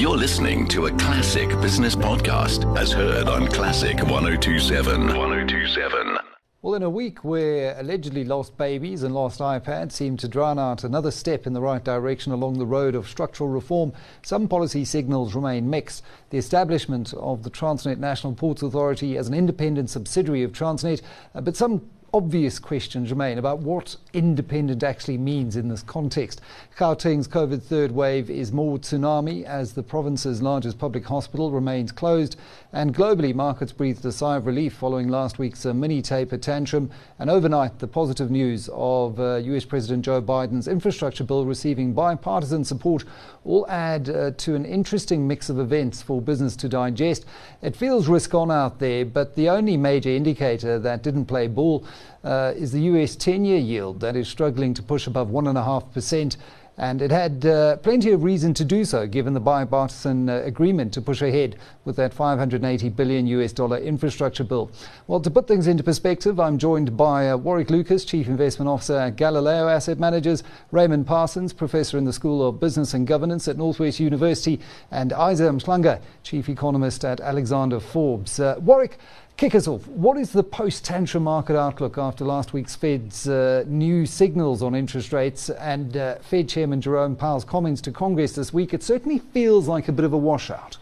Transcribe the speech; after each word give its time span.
You're 0.00 0.16
listening 0.16 0.66
to 0.68 0.86
a 0.86 0.90
classic 0.92 1.50
business 1.60 1.94
podcast 1.94 2.74
as 2.78 2.90
heard 2.90 3.28
on 3.28 3.48
Classic 3.48 3.98
1027. 3.98 5.08
1027. 5.08 6.16
Well, 6.62 6.74
in 6.74 6.82
a 6.82 6.88
week 6.88 7.22
where 7.22 7.78
allegedly 7.78 8.24
lost 8.24 8.56
babies 8.56 9.02
and 9.02 9.14
lost 9.14 9.40
iPads 9.40 9.92
seem 9.92 10.16
to 10.16 10.26
drown 10.26 10.58
out 10.58 10.84
another 10.84 11.10
step 11.10 11.46
in 11.46 11.52
the 11.52 11.60
right 11.60 11.84
direction 11.84 12.32
along 12.32 12.58
the 12.58 12.64
road 12.64 12.94
of 12.94 13.10
structural 13.10 13.50
reform, 13.50 13.92
some 14.22 14.48
policy 14.48 14.86
signals 14.86 15.34
remain 15.34 15.68
mixed. 15.68 16.02
The 16.30 16.38
establishment 16.38 17.12
of 17.12 17.42
the 17.42 17.50
Transnet 17.50 17.98
National 17.98 18.32
Ports 18.32 18.62
Authority 18.62 19.18
as 19.18 19.28
an 19.28 19.34
independent 19.34 19.90
subsidiary 19.90 20.42
of 20.44 20.52
Transnet, 20.52 21.02
uh, 21.34 21.42
but 21.42 21.58
some 21.58 21.90
obvious 22.12 22.58
questions 22.58 23.10
remain 23.10 23.38
about 23.38 23.60
what 23.60 23.96
independent 24.12 24.82
actually 24.82 25.18
means 25.18 25.56
in 25.56 25.68
this 25.68 25.82
context. 25.82 26.40
Gauteng's 26.76 27.28
COVID 27.28 27.62
third 27.62 27.92
wave 27.92 28.30
is 28.30 28.52
more 28.52 28.78
tsunami 28.78 29.44
as 29.44 29.72
the 29.72 29.82
province's 29.82 30.42
largest 30.42 30.78
public 30.78 31.04
hospital 31.04 31.50
remains 31.50 31.92
closed, 31.92 32.36
and 32.72 32.94
globally 32.94 33.34
markets 33.34 33.72
breathed 33.72 34.04
a 34.04 34.12
sigh 34.12 34.36
of 34.36 34.46
relief 34.46 34.72
following 34.74 35.08
last 35.08 35.38
week's 35.38 35.66
uh, 35.66 35.74
mini 35.74 36.02
taper 36.02 36.36
tantrum, 36.36 36.90
and 37.18 37.30
overnight 37.30 37.78
the 37.78 37.86
positive 37.86 38.30
news 38.30 38.68
of 38.72 39.18
uh, 39.20 39.36
US 39.36 39.64
President 39.64 40.04
Joe 40.04 40.22
Biden's 40.22 40.68
infrastructure 40.68 41.24
bill 41.24 41.44
receiving 41.44 41.92
bipartisan 41.92 42.64
support 42.64 43.04
all 43.44 43.66
add 43.68 44.08
uh, 44.08 44.30
to 44.32 44.54
an 44.54 44.64
interesting 44.64 45.26
mix 45.26 45.48
of 45.48 45.58
events 45.58 46.02
for 46.02 46.20
business 46.20 46.56
to 46.56 46.68
digest. 46.68 47.24
It 47.62 47.76
feels 47.76 48.08
risk 48.08 48.34
on 48.34 48.50
out 48.50 48.78
there, 48.78 49.04
but 49.04 49.34
the 49.34 49.48
only 49.48 49.76
major 49.76 50.10
indicator 50.10 50.78
that 50.78 51.02
didn't 51.02 51.26
play 51.26 51.46
ball 51.46 51.84
uh, 52.24 52.52
is 52.56 52.72
the 52.72 52.80
US 52.82 53.16
10 53.16 53.44
year 53.44 53.58
yield 53.58 54.00
that 54.00 54.16
is 54.16 54.28
struggling 54.28 54.74
to 54.74 54.82
push 54.82 55.06
above 55.06 55.28
1.5%. 55.28 56.36
And 56.80 57.02
it 57.02 57.10
had 57.10 57.44
uh, 57.44 57.76
plenty 57.76 58.10
of 58.12 58.24
reason 58.24 58.54
to 58.54 58.64
do 58.64 58.86
so, 58.86 59.06
given 59.06 59.34
the 59.34 59.40
bipartisan 59.40 60.30
uh, 60.30 60.40
agreement 60.46 60.94
to 60.94 61.02
push 61.02 61.20
ahead 61.20 61.56
with 61.84 61.96
that 61.96 62.14
580 62.14 62.88
billion 62.88 63.26
US 63.26 63.52
dollar 63.52 63.76
infrastructure 63.76 64.44
bill. 64.44 64.70
Well, 65.06 65.20
to 65.20 65.30
put 65.30 65.46
things 65.46 65.66
into 65.66 65.82
perspective, 65.82 66.40
I'm 66.40 66.56
joined 66.56 66.96
by 66.96 67.28
uh, 67.28 67.36
Warwick 67.36 67.68
Lucas, 67.68 68.06
Chief 68.06 68.28
Investment 68.28 68.66
Officer 68.66 68.96
at 68.96 69.16
Galileo 69.16 69.68
Asset 69.68 69.98
Managers, 69.98 70.42
Raymond 70.70 71.06
Parsons, 71.06 71.52
Professor 71.52 71.98
in 71.98 72.06
the 72.06 72.14
School 72.14 72.48
of 72.48 72.60
Business 72.60 72.94
and 72.94 73.06
Governance 73.06 73.46
at 73.46 73.58
Northwest 73.58 74.00
University, 74.00 74.58
and 74.90 75.12
Isa 75.12 75.50
Mhlanga, 75.50 76.00
Chief 76.22 76.48
Economist 76.48 77.04
at 77.04 77.20
Alexander 77.20 77.78
Forbes. 77.78 78.40
Uh, 78.40 78.56
Warwick, 78.58 78.96
Kick 79.40 79.54
us 79.54 79.66
off. 79.66 79.86
What 79.86 80.18
is 80.18 80.32
the 80.32 80.42
post 80.42 80.84
tantrum 80.84 81.22
market 81.22 81.56
outlook 81.58 81.96
after 81.96 82.26
last 82.26 82.52
week's 82.52 82.76
Fed's 82.76 83.26
uh, 83.26 83.64
new 83.66 84.04
signals 84.04 84.62
on 84.62 84.74
interest 84.74 85.14
rates 85.14 85.48
and 85.48 85.96
uh, 85.96 86.16
Fed 86.16 86.46
Chairman 86.46 86.82
Jerome 86.82 87.16
Powell's 87.16 87.46
comments 87.46 87.80
to 87.80 87.90
Congress 87.90 88.32
this 88.32 88.52
week? 88.52 88.74
It 88.74 88.82
certainly 88.82 89.18
feels 89.18 89.66
like 89.66 89.88
a 89.88 89.92
bit 89.92 90.04
of 90.04 90.12
a 90.12 90.18
washout. 90.18 90.76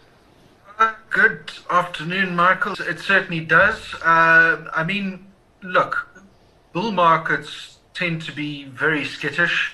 Uh, 0.76 0.92
good 1.08 1.52
afternoon, 1.70 2.34
Michael. 2.34 2.72
It 2.80 2.98
certainly 2.98 3.44
does. 3.44 3.94
Uh, 4.04 4.68
I 4.74 4.82
mean, 4.82 5.24
look, 5.62 6.08
bull 6.72 6.90
markets 6.90 7.78
tend 7.94 8.22
to 8.22 8.32
be 8.32 8.64
very 8.64 9.04
skittish 9.04 9.72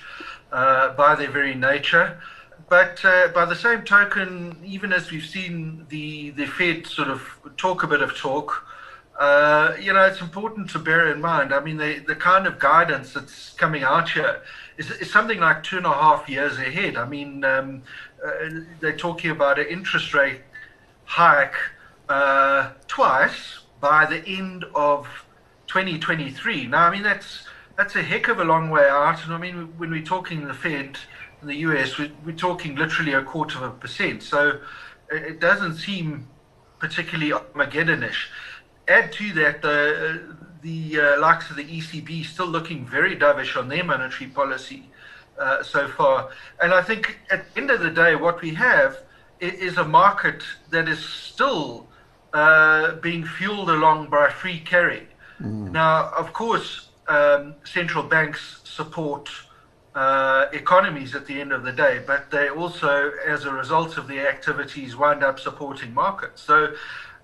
uh, 0.51 0.93
by 0.93 1.15
their 1.15 1.31
very 1.31 1.55
nature. 1.55 2.21
But 2.69 3.03
uh, 3.03 3.29
by 3.29 3.45
the 3.45 3.55
same 3.55 3.81
token, 3.81 4.59
even 4.63 4.93
as 4.93 5.09
we've 5.09 5.25
seen 5.25 5.87
the, 5.89 6.29
the 6.31 6.45
Fed 6.45 6.85
sort 6.85 7.07
of 7.07 7.23
talk 7.57 7.81
a 7.81 7.87
bit 7.87 8.03
of 8.03 8.15
talk, 8.15 8.61
uh, 9.19 9.75
you 9.79 9.93
know, 9.93 10.05
it's 10.05 10.21
important 10.21 10.69
to 10.71 10.79
bear 10.79 11.11
in 11.11 11.21
mind. 11.21 11.53
I 11.53 11.61
mean, 11.61 11.77
the, 11.77 11.99
the 11.99 12.15
kind 12.15 12.45
of 12.45 12.59
guidance 12.59 13.13
that's 13.13 13.51
coming 13.53 13.83
out 13.83 14.09
here 14.09 14.41
is, 14.77 14.91
is 14.91 15.09
something 15.09 15.39
like 15.39 15.63
two 15.63 15.77
and 15.77 15.85
a 15.85 15.93
half 15.93 16.27
years 16.27 16.57
ahead. 16.57 16.97
I 16.97 17.07
mean, 17.07 17.43
um, 17.45 17.83
uh, 18.25 18.49
they're 18.81 18.97
talking 18.97 19.31
about 19.31 19.57
an 19.57 19.67
interest 19.67 20.13
rate 20.13 20.41
hike 21.05 21.55
uh, 22.09 22.71
twice 22.87 23.59
by 23.79 24.05
the 24.05 24.25
end 24.27 24.65
of 24.75 25.07
2023. 25.67 26.67
Now, 26.67 26.87
I 26.87 26.91
mean, 26.91 27.03
that's 27.03 27.47
that's 27.77 27.95
a 27.95 28.01
heck 28.03 28.27
of 28.29 28.39
a 28.39 28.43
long 28.43 28.69
way 28.69 28.87
out. 28.87 29.23
And 29.23 29.33
I 29.33 29.37
mean, 29.37 29.73
when 29.77 29.91
we're 29.91 30.03
talking 30.03 30.45
the 30.47 30.53
Fed 30.53 30.97
in 31.41 31.47
the 31.47 31.55
US, 31.57 31.97
we, 31.97 32.11
we're 32.25 32.35
talking 32.35 32.75
literally 32.75 33.13
a 33.13 33.21
quarter 33.21 33.57
of 33.59 33.63
a 33.63 33.71
percent. 33.71 34.23
So 34.23 34.59
it 35.09 35.39
doesn't 35.39 35.75
seem 35.75 36.27
particularly 36.79 37.31
Armageddonish 37.31 38.27
add 38.87 39.11
to 39.13 39.33
that 39.33 39.61
the 39.61 40.35
the 40.61 40.99
uh, 40.99 41.19
likes 41.19 41.49
of 41.51 41.57
the 41.57 41.63
ECB 41.63 42.25
still 42.25 42.47
looking 42.47 42.87
very 42.87 43.15
dovish 43.15 43.55
on 43.55 43.69
their 43.69 43.83
monetary 43.83 44.29
policy 44.31 44.89
uh, 45.37 45.61
so 45.61 45.87
far. 45.87 46.31
And 46.59 46.73
I 46.73 46.81
think 46.81 47.19
at 47.29 47.53
the 47.53 47.61
end 47.61 47.69
of 47.69 47.81
the 47.81 47.91
day, 47.91 48.15
what 48.15 48.41
we 48.41 48.53
have 48.55 48.97
is 49.39 49.77
a 49.77 49.83
market 49.83 50.41
that 50.71 50.89
is 50.89 51.03
still 51.05 51.87
uh, 52.33 52.95
being 52.95 53.25
fueled 53.25 53.69
along 53.69 54.09
by 54.09 54.29
free 54.29 54.59
carry. 54.59 55.07
Mm. 55.39 55.71
Now, 55.71 56.09
of 56.17 56.33
course, 56.33 56.89
um, 57.07 57.55
central 57.63 58.03
banks 58.03 58.61
support 58.63 59.29
uh, 59.93 60.47
economies 60.51 61.15
at 61.15 61.25
the 61.25 61.39
end 61.39 61.51
of 61.51 61.63
the 61.63 61.71
day, 61.71 62.01
but 62.05 62.29
they 62.31 62.49
also, 62.49 63.11
as 63.25 63.45
a 63.45 63.51
result 63.51 63.97
of 63.97 64.07
their 64.07 64.27
activities, 64.27 64.95
wind 64.95 65.23
up 65.23 65.39
supporting 65.39 65.93
markets. 65.93 66.41
So 66.41 66.73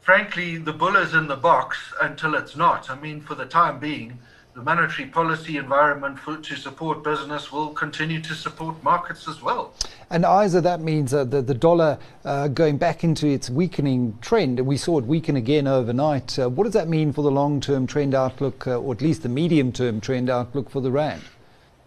frankly, 0.02 0.58
the 0.58 0.74
bull 0.74 0.96
is 0.96 1.14
in 1.14 1.28
the 1.28 1.36
box 1.36 1.78
until 2.02 2.36
it's 2.36 2.56
not. 2.56 2.90
I 2.90 3.00
mean, 3.00 3.22
for 3.22 3.36
the 3.36 3.46
time 3.46 3.80
being, 3.80 4.18
the 4.54 4.62
monetary 4.62 5.08
policy 5.08 5.56
environment 5.56 6.20
for, 6.20 6.36
to 6.36 6.56
support 6.58 7.04
business 7.04 7.52
will 7.52 7.70
continue 7.70 8.20
to 8.22 8.36
support 8.36 8.84
markets 8.84 9.28
as 9.30 9.42
well. 9.42 9.74
And 10.10 10.26
either 10.26 10.60
that 10.60 10.82
means 10.82 11.14
uh, 11.14 11.24
the, 11.24 11.42
the 11.42 11.54
dollar 11.54 11.98
uh, 12.26 12.50
going 12.50 12.78
back 12.78 13.06
into 13.06 13.28
its 13.28 13.50
weakening 13.50 14.18
trend. 14.20 14.60
We 14.60 14.76
saw 14.76 15.00
it 15.00 15.06
weaken 15.06 15.38
again 15.38 15.68
overnight. 15.68 16.38
Uh, 16.38 16.50
what 16.50 16.66
does 16.66 16.74
that 16.74 16.90
mean 16.90 17.14
for 17.14 17.22
the 17.22 17.32
long 17.32 17.62
term 17.62 17.88
trend 17.88 18.14
outlook, 18.14 18.68
uh, 18.68 18.78
or 18.78 18.94
at 18.94 19.02
least 19.02 19.24
the 19.24 19.30
medium 19.30 19.72
term 19.72 20.02
trend 20.02 20.30
outlook 20.30 20.70
for 20.70 20.82
the 20.82 20.92
Rand? 20.92 21.22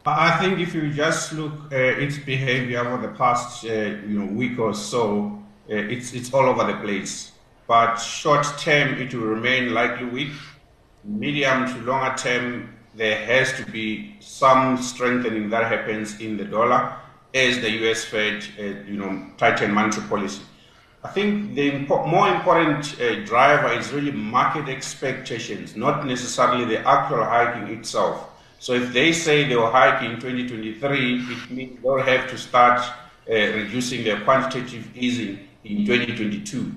I 0.06 0.38
think 0.38 0.58
if 0.58 0.74
you 0.74 0.90
just 0.92 1.32
look 1.32 1.72
at 1.72 1.98
its 1.98 2.18
behavior 2.18 2.80
over 2.80 3.06
the 3.06 3.14
past 3.14 3.64
uh, 3.64 3.68
you 3.68 4.20
know, 4.20 4.26
week 4.26 4.58
or 4.58 4.72
so, 4.74 5.42
uh, 5.70 5.74
it's, 5.74 6.12
it's 6.12 6.32
all 6.32 6.46
over 6.46 6.64
the 6.64 6.78
place 6.78 7.32
but 7.66 7.96
short 7.96 8.46
term 8.58 8.94
it 8.94 9.14
will 9.14 9.26
remain 9.26 9.72
likely 9.72 10.06
weak. 10.06 10.32
Medium 11.04 11.66
to 11.66 11.80
longer 11.82 12.16
term, 12.16 12.74
there 12.94 13.24
has 13.26 13.52
to 13.54 13.64
be 13.70 14.16
some 14.20 14.76
strengthening 14.78 15.50
that 15.50 15.70
happens 15.70 16.20
in 16.20 16.36
the 16.36 16.44
dollar 16.44 16.96
as 17.34 17.60
the 17.60 17.70
US 17.82 18.04
Fed, 18.04 18.44
uh, 18.58 18.62
you 18.88 18.96
know, 18.96 19.26
tighten 19.36 19.72
monetary 19.72 20.06
policy. 20.06 20.42
I 21.02 21.08
think 21.08 21.54
the 21.54 21.70
impo- 21.70 22.08
more 22.08 22.28
important 22.28 22.98
uh, 22.98 23.24
driver 23.26 23.72
is 23.78 23.92
really 23.92 24.12
market 24.12 24.68
expectations, 24.70 25.76
not 25.76 26.06
necessarily 26.06 26.64
the 26.64 26.78
actual 26.88 27.24
hiking 27.24 27.68
itself. 27.76 28.30
So 28.58 28.72
if 28.72 28.94
they 28.94 29.12
say 29.12 29.44
they 29.44 29.56
will 29.56 29.70
hike 29.70 30.02
in 30.02 30.18
2023, 30.18 31.20
it 31.20 31.50
means 31.50 31.82
they'll 31.82 31.98
have 31.98 32.30
to 32.30 32.38
start 32.38 32.80
uh, 32.80 33.34
reducing 33.34 34.04
their 34.04 34.20
quantitative 34.22 34.96
easing 34.96 35.46
in 35.64 35.84
2022. 35.84 36.72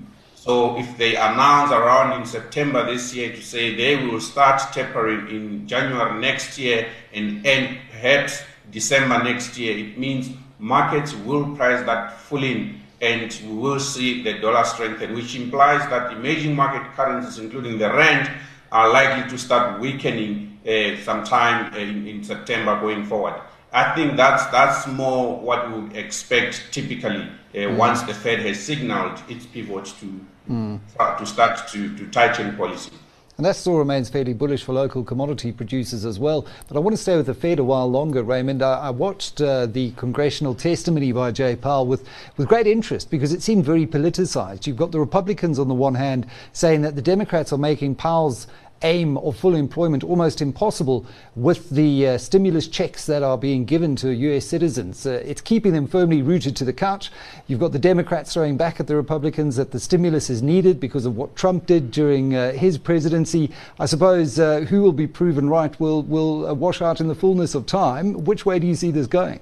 So 0.48 0.78
if 0.78 0.96
they 0.96 1.14
announce 1.14 1.72
around 1.72 2.18
in 2.18 2.26
September 2.26 2.82
this 2.90 3.14
year 3.14 3.28
to 3.36 3.42
say 3.42 3.74
they 3.74 3.96
will 4.06 4.18
start 4.18 4.62
tapering 4.72 5.28
in 5.28 5.68
January 5.68 6.18
next 6.18 6.56
year 6.56 6.88
and 7.12 7.44
end 7.44 7.76
perhaps 7.90 8.44
December 8.70 9.22
next 9.22 9.58
year, 9.58 9.76
it 9.76 9.98
means 9.98 10.30
markets 10.58 11.14
will 11.14 11.54
price 11.54 11.84
that 11.84 12.18
full 12.18 12.42
in 12.42 12.80
and 13.02 13.38
we 13.44 13.56
will 13.56 13.78
see 13.78 14.22
the 14.22 14.38
dollar 14.38 14.64
strengthen, 14.64 15.14
which 15.14 15.36
implies 15.36 15.86
that 15.90 16.12
emerging 16.12 16.56
market 16.56 16.94
currencies, 16.96 17.38
including 17.38 17.76
the 17.76 17.92
rand, 17.92 18.30
are 18.72 18.90
likely 18.90 19.28
to 19.28 19.36
start 19.36 19.78
weakening 19.78 20.58
uh, 20.66 20.96
sometime 21.04 21.74
in, 21.74 22.06
in 22.06 22.24
September 22.24 22.80
going 22.80 23.04
forward. 23.04 23.34
I 23.70 23.94
think 23.94 24.16
that's 24.16 24.46
that's 24.46 24.86
more 24.86 25.38
what 25.38 25.70
we 25.70 25.82
would 25.82 25.94
expect 25.94 26.72
typically 26.72 27.20
uh, 27.20 27.54
mm. 27.54 27.76
once 27.76 28.00
the 28.00 28.14
Fed 28.14 28.38
has 28.40 28.58
signaled 28.58 29.22
its 29.28 29.44
pivot 29.44 29.84
to 30.00 30.24
mm. 30.48 30.80
to 31.18 31.26
start 31.26 31.68
to, 31.68 31.96
to 31.96 32.06
tighten 32.08 32.56
policy. 32.56 32.90
And 33.38 33.44
that 33.44 33.54
still 33.54 33.76
remains 33.76 34.10
fairly 34.10 34.34
bullish 34.34 34.64
for 34.64 34.72
local 34.72 35.04
commodity 35.04 35.52
producers 35.52 36.04
as 36.04 36.18
well. 36.18 36.44
But 36.66 36.76
I 36.76 36.80
want 36.80 36.96
to 36.96 37.00
stay 37.00 37.16
with 37.16 37.26
the 37.26 37.34
Fed 37.34 37.60
a 37.60 37.64
while 37.64 37.88
longer, 37.88 38.24
Raymond. 38.24 38.62
I, 38.64 38.80
I 38.80 38.90
watched 38.90 39.40
uh, 39.40 39.66
the 39.66 39.92
congressional 39.92 40.56
testimony 40.56 41.12
by 41.12 41.30
Jay 41.30 41.54
Powell 41.54 41.86
with, 41.86 42.04
with 42.36 42.48
great 42.48 42.66
interest 42.66 43.12
because 43.12 43.32
it 43.32 43.40
seemed 43.40 43.64
very 43.64 43.86
politicized. 43.86 44.66
You've 44.66 44.76
got 44.76 44.90
the 44.90 44.98
Republicans 44.98 45.60
on 45.60 45.68
the 45.68 45.74
one 45.74 45.94
hand 45.94 46.26
saying 46.52 46.82
that 46.82 46.96
the 46.96 47.02
Democrats 47.02 47.52
are 47.52 47.58
making 47.58 47.94
Powell's 47.94 48.48
aim 48.82 49.16
of 49.18 49.36
full 49.36 49.54
employment 49.54 50.04
almost 50.04 50.40
impossible 50.40 51.04
with 51.34 51.70
the 51.70 52.06
uh, 52.06 52.18
stimulus 52.18 52.68
checks 52.68 53.06
that 53.06 53.22
are 53.22 53.36
being 53.36 53.64
given 53.64 53.96
to 53.96 54.10
US 54.10 54.46
citizens. 54.46 55.06
Uh, 55.06 55.22
it's 55.24 55.40
keeping 55.40 55.72
them 55.72 55.86
firmly 55.86 56.22
rooted 56.22 56.54
to 56.56 56.64
the 56.64 56.72
couch. 56.72 57.10
You've 57.46 57.60
got 57.60 57.72
the 57.72 57.78
Democrats 57.78 58.32
throwing 58.32 58.56
back 58.56 58.80
at 58.80 58.86
the 58.86 58.96
Republicans 58.96 59.56
that 59.56 59.70
the 59.70 59.80
stimulus 59.80 60.30
is 60.30 60.42
needed 60.42 60.78
because 60.78 61.06
of 61.06 61.16
what 61.16 61.34
Trump 61.34 61.66
did 61.66 61.90
during 61.90 62.34
uh, 62.34 62.52
his 62.52 62.78
presidency. 62.78 63.50
I 63.78 63.86
suppose 63.86 64.38
uh, 64.38 64.60
who 64.60 64.82
will 64.82 64.92
be 64.92 65.06
proven 65.06 65.48
right 65.48 65.78
will, 65.80 66.02
will 66.02 66.46
uh, 66.46 66.54
wash 66.54 66.80
out 66.80 67.00
in 67.00 67.08
the 67.08 67.14
fullness 67.14 67.54
of 67.54 67.66
time. 67.66 68.24
Which 68.24 68.46
way 68.46 68.58
do 68.58 68.66
you 68.66 68.74
see 68.74 68.90
this 68.90 69.06
going? 69.06 69.40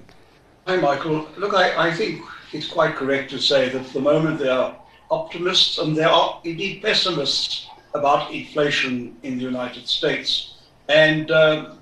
Hi, 0.65 0.77
Michael. 0.77 1.27
Look, 1.37 1.53
I, 1.53 1.89
I 1.89 1.93
think 1.93 2.21
it's 2.53 2.67
quite 2.67 2.95
correct 2.95 3.29
to 3.31 3.39
say 3.39 3.69
that 3.69 3.85
at 3.85 3.93
the 3.93 4.01
moment 4.01 4.39
there 4.39 4.51
are 4.51 4.75
optimists 5.09 5.77
and 5.77 5.95
there 5.95 6.09
are 6.09 6.41
indeed 6.43 6.81
pessimists 6.81 7.67
about 7.97 8.31
inflation 8.31 9.17
in 9.23 9.37
the 9.37 9.43
United 9.43 9.87
States. 9.87 10.55
And 10.87 11.31
uh, 11.31 11.75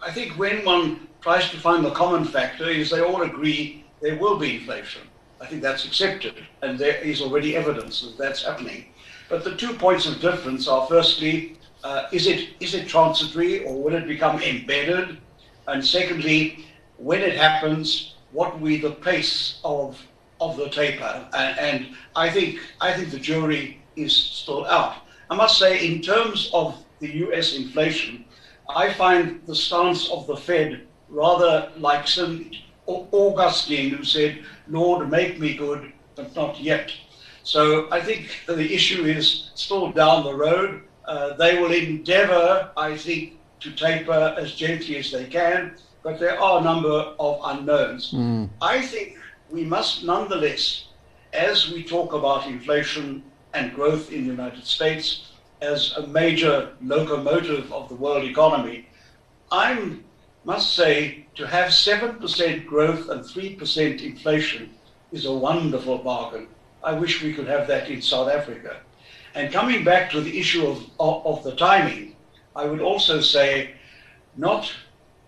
I 0.00 0.10
think 0.10 0.38
when 0.38 0.64
one 0.64 1.08
tries 1.20 1.50
to 1.50 1.56
find 1.58 1.84
the 1.84 1.92
common 1.92 2.24
factor 2.24 2.68
is 2.68 2.90
they 2.90 3.00
all 3.00 3.22
agree 3.22 3.84
there 4.00 4.16
will 4.16 4.36
be 4.38 4.56
inflation. 4.56 5.02
I 5.40 5.46
think 5.46 5.62
that's 5.62 5.84
accepted, 5.84 6.34
and 6.62 6.78
there 6.78 6.98
is 6.98 7.20
already 7.20 7.56
evidence 7.56 8.02
that 8.02 8.18
that's 8.18 8.44
happening. 8.44 8.86
But 9.28 9.44
the 9.44 9.56
two 9.56 9.74
points 9.74 10.06
of 10.06 10.20
difference 10.20 10.68
are 10.68 10.86
firstly, 10.86 11.56
uh, 11.82 12.06
is 12.12 12.26
it 12.26 12.50
is 12.60 12.74
it 12.74 12.86
transitory 12.86 13.64
or 13.64 13.82
will 13.82 13.94
it 13.94 14.06
become 14.06 14.40
embedded? 14.40 15.18
And 15.66 15.84
secondly, 15.84 16.64
when 16.96 17.22
it 17.22 17.36
happens, 17.36 18.14
what 18.30 18.54
will 18.54 18.68
be 18.68 18.78
the 18.78 18.92
pace 18.92 19.60
of 19.64 20.00
of 20.40 20.56
the 20.56 20.68
taper? 20.68 21.26
And, 21.34 21.58
and 21.58 21.96
I 22.14 22.30
think 22.30 22.60
I 22.80 22.92
think 22.92 23.10
the 23.10 23.18
jury 23.18 23.82
is 23.96 24.14
still 24.14 24.66
out. 24.66 24.96
I 25.32 25.34
must 25.34 25.58
say, 25.58 25.86
in 25.86 26.02
terms 26.02 26.50
of 26.52 26.84
the 27.00 27.08
U.S. 27.24 27.56
inflation, 27.56 28.26
I 28.68 28.92
find 28.92 29.40
the 29.46 29.54
stance 29.54 30.10
of 30.10 30.26
the 30.26 30.36
Fed 30.36 30.82
rather 31.08 31.72
like 31.78 32.06
St. 32.06 32.54
Augustine, 32.86 33.94
who 33.94 34.04
said, 34.04 34.44
Lord, 34.68 35.10
make 35.10 35.40
me 35.40 35.56
good, 35.56 35.90
but 36.16 36.36
not 36.36 36.60
yet. 36.60 36.92
So 37.44 37.90
I 37.90 38.02
think 38.02 38.42
the 38.46 38.74
issue 38.74 39.06
is 39.06 39.52
still 39.54 39.90
down 39.90 40.24
the 40.24 40.34
road. 40.34 40.82
Uh, 41.06 41.32
they 41.32 41.58
will 41.58 41.72
endeavor, 41.72 42.70
I 42.76 42.94
think, 42.94 43.38
to 43.60 43.72
taper 43.72 44.36
as 44.36 44.52
gently 44.52 44.98
as 44.98 45.10
they 45.10 45.24
can, 45.24 45.76
but 46.02 46.20
there 46.20 46.38
are 46.38 46.60
a 46.60 46.62
number 46.62 47.14
of 47.18 47.40
unknowns. 47.42 48.12
Mm. 48.12 48.50
I 48.60 48.82
think 48.82 49.16
we 49.48 49.64
must 49.64 50.04
nonetheless, 50.04 50.88
as 51.32 51.70
we 51.72 51.84
talk 51.84 52.12
about 52.12 52.46
inflation 52.46 53.22
and 53.54 53.74
growth 53.74 54.10
in 54.10 54.24
the 54.24 54.30
United 54.30 54.64
States 54.64 55.32
as 55.60 55.92
a 55.96 56.06
major 56.06 56.72
locomotive 56.82 57.72
of 57.72 57.88
the 57.88 57.94
world 57.94 58.24
economy, 58.24 58.88
I 59.50 59.98
must 60.44 60.74
say 60.74 61.26
to 61.36 61.46
have 61.46 61.70
7% 61.70 62.66
growth 62.66 63.08
and 63.08 63.22
3% 63.22 64.02
inflation 64.02 64.74
is 65.12 65.26
a 65.26 65.32
wonderful 65.32 65.98
bargain. 65.98 66.48
I 66.82 66.94
wish 66.94 67.22
we 67.22 67.32
could 67.32 67.46
have 67.46 67.68
that 67.68 67.88
in 67.88 68.02
South 68.02 68.28
Africa. 68.28 68.80
And 69.34 69.52
coming 69.52 69.84
back 69.84 70.10
to 70.10 70.20
the 70.20 70.38
issue 70.38 70.66
of, 70.66 70.84
of, 70.98 71.26
of 71.26 71.44
the 71.44 71.54
timing, 71.54 72.16
I 72.56 72.64
would 72.64 72.80
also 72.80 73.20
say 73.20 73.74
not 74.36 74.72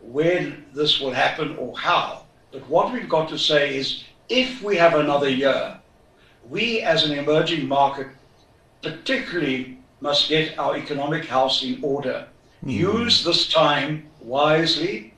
when 0.00 0.65
this 0.75 1.00
will 1.00 1.12
happen 1.12 1.56
or 1.56 1.79
how, 1.79 2.25
but 2.53 2.69
what 2.69 2.93
we've 2.93 3.09
got 3.09 3.29
to 3.31 3.38
say 3.38 3.77
is 3.77 4.05
if 4.29 4.62
we 4.62 4.77
have 4.77 4.94
another 4.94 5.29
year, 5.29 5.81
we 6.49 6.81
as 6.81 7.05
an 7.05 7.17
emerging 7.17 7.67
market 7.67 8.08
particularly 8.82 9.79
must 10.00 10.29
get 10.29 10.58
our 10.58 10.76
economic 10.76 11.25
house 11.25 11.62
in 11.62 11.79
order. 11.82 12.26
Mm. 12.64 12.73
Use 12.73 13.25
this 13.25 13.49
time 13.49 14.06
wisely 14.20 15.14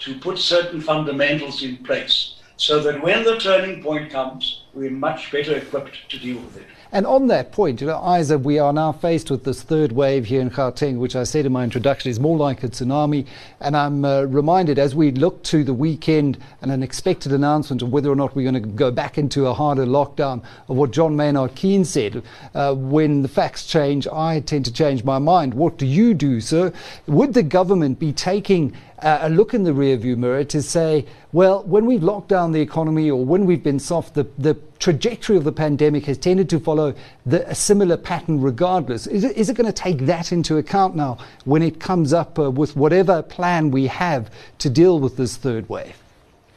to 0.00 0.18
put 0.18 0.38
certain 0.38 0.80
fundamentals 0.80 1.62
in 1.62 1.76
place 1.78 2.36
so 2.56 2.80
that 2.80 3.02
when 3.02 3.24
the 3.24 3.38
turning 3.38 3.82
point 3.82 4.10
comes, 4.10 4.64
we're 4.74 4.90
much 4.90 5.30
better 5.32 5.56
equipped 5.56 5.96
to 6.10 6.18
deal 6.18 6.38
with 6.38 6.56
it. 6.56 6.66
And 6.90 7.06
on 7.06 7.26
that 7.26 7.52
point, 7.52 7.82
you 7.82 7.86
know, 7.86 8.16
Isa, 8.16 8.38
we 8.38 8.58
are 8.58 8.72
now 8.72 8.92
faced 8.92 9.30
with 9.30 9.44
this 9.44 9.62
third 9.62 9.92
wave 9.92 10.24
here 10.24 10.40
in 10.40 10.50
Gauteng, 10.50 10.98
which 10.98 11.14
I 11.14 11.24
said 11.24 11.44
in 11.44 11.52
my 11.52 11.62
introduction 11.62 12.10
is 12.10 12.18
more 12.18 12.36
like 12.38 12.64
a 12.64 12.68
tsunami. 12.68 13.26
And 13.60 13.76
I'm 13.76 14.06
uh, 14.06 14.22
reminded 14.22 14.78
as 14.78 14.94
we 14.94 15.10
look 15.10 15.42
to 15.44 15.64
the 15.64 15.74
weekend 15.74 16.38
and 16.62 16.72
an 16.72 16.82
expected 16.82 17.32
announcement 17.32 17.82
of 17.82 17.92
whether 17.92 18.10
or 18.10 18.16
not 18.16 18.34
we're 18.34 18.50
going 18.50 18.62
to 18.62 18.68
go 18.68 18.90
back 18.90 19.18
into 19.18 19.46
a 19.46 19.54
harder 19.54 19.84
lockdown, 19.84 20.42
of 20.68 20.76
what 20.76 20.90
John 20.90 21.14
Maynard 21.14 21.54
Keynes 21.54 21.90
said. 21.90 22.22
Uh, 22.54 22.74
when 22.74 23.20
the 23.20 23.28
facts 23.28 23.66
change, 23.66 24.06
I 24.08 24.40
tend 24.40 24.64
to 24.64 24.72
change 24.72 25.04
my 25.04 25.18
mind. 25.18 25.52
What 25.52 25.76
do 25.76 25.84
you 25.84 26.14
do, 26.14 26.40
sir? 26.40 26.72
Would 27.06 27.34
the 27.34 27.42
government 27.42 27.98
be 27.98 28.14
taking 28.14 28.74
uh, 29.02 29.18
a 29.22 29.28
look 29.28 29.54
in 29.54 29.62
the 29.62 29.70
rearview 29.70 30.16
mirror 30.16 30.44
to 30.44 30.60
say, 30.60 31.06
well, 31.32 31.62
when 31.64 31.86
we've 31.86 32.02
locked 32.02 32.28
down 32.28 32.52
the 32.52 32.60
economy 32.60 33.10
or 33.10 33.24
when 33.24 33.46
we've 33.46 33.62
been 33.62 33.78
soft, 33.78 34.14
the, 34.14 34.26
the 34.38 34.54
trajectory 34.78 35.36
of 35.36 35.44
the 35.44 35.52
pandemic 35.52 36.04
has 36.06 36.18
tended 36.18 36.48
to 36.50 36.58
follow 36.58 36.94
the, 37.24 37.48
a 37.48 37.54
similar 37.54 37.96
pattern 37.96 38.40
regardless. 38.40 39.06
Is 39.06 39.24
it, 39.24 39.36
it 39.36 39.56
going 39.56 39.66
to 39.66 39.72
take 39.72 40.00
that 40.06 40.32
into 40.32 40.56
account 40.56 40.96
now 40.96 41.18
when 41.44 41.62
it 41.62 41.80
comes 41.80 42.12
up 42.12 42.38
uh, 42.38 42.50
with 42.50 42.76
whatever 42.76 43.22
plan 43.22 43.70
we 43.70 43.86
have 43.86 44.30
to 44.58 44.70
deal 44.70 44.98
with 44.98 45.16
this 45.16 45.36
third 45.36 45.68
wave? 45.68 45.96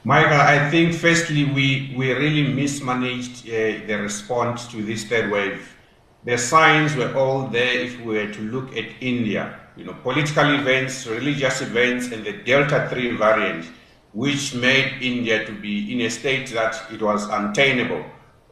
Michael, 0.03 0.41
I 0.41 0.69
think 0.71 0.95
firstly 0.95 1.45
we, 1.45 1.93
we 1.95 2.11
really 2.11 2.51
mismanaged 2.51 3.47
uh, 3.47 3.85
the 3.85 3.99
response 4.01 4.67
to 4.69 4.81
this 4.81 5.03
third 5.05 5.31
wave. 5.31 5.75
The 6.23 6.37
signs 6.37 6.95
were 6.95 7.15
all 7.15 7.47
there 7.47 7.79
if 7.79 7.99
we 7.99 8.15
were 8.15 8.31
to 8.31 8.41
look 8.41 8.75
at 8.75 8.85
India 8.99 9.60
you 9.75 9.85
know, 9.85 9.93
political 10.03 10.53
events, 10.53 11.07
religious 11.07 11.61
events, 11.61 12.11
and 12.11 12.25
the 12.25 12.33
Delta 12.33 12.87
3 12.89 13.17
variant, 13.17 13.65
which 14.13 14.53
made 14.53 15.01
India 15.01 15.45
to 15.45 15.51
be 15.51 15.91
in 15.93 16.01
a 16.01 16.09
state 16.09 16.49
that 16.49 16.81
it 16.91 17.01
was 17.01 17.27
untenable. 17.29 18.03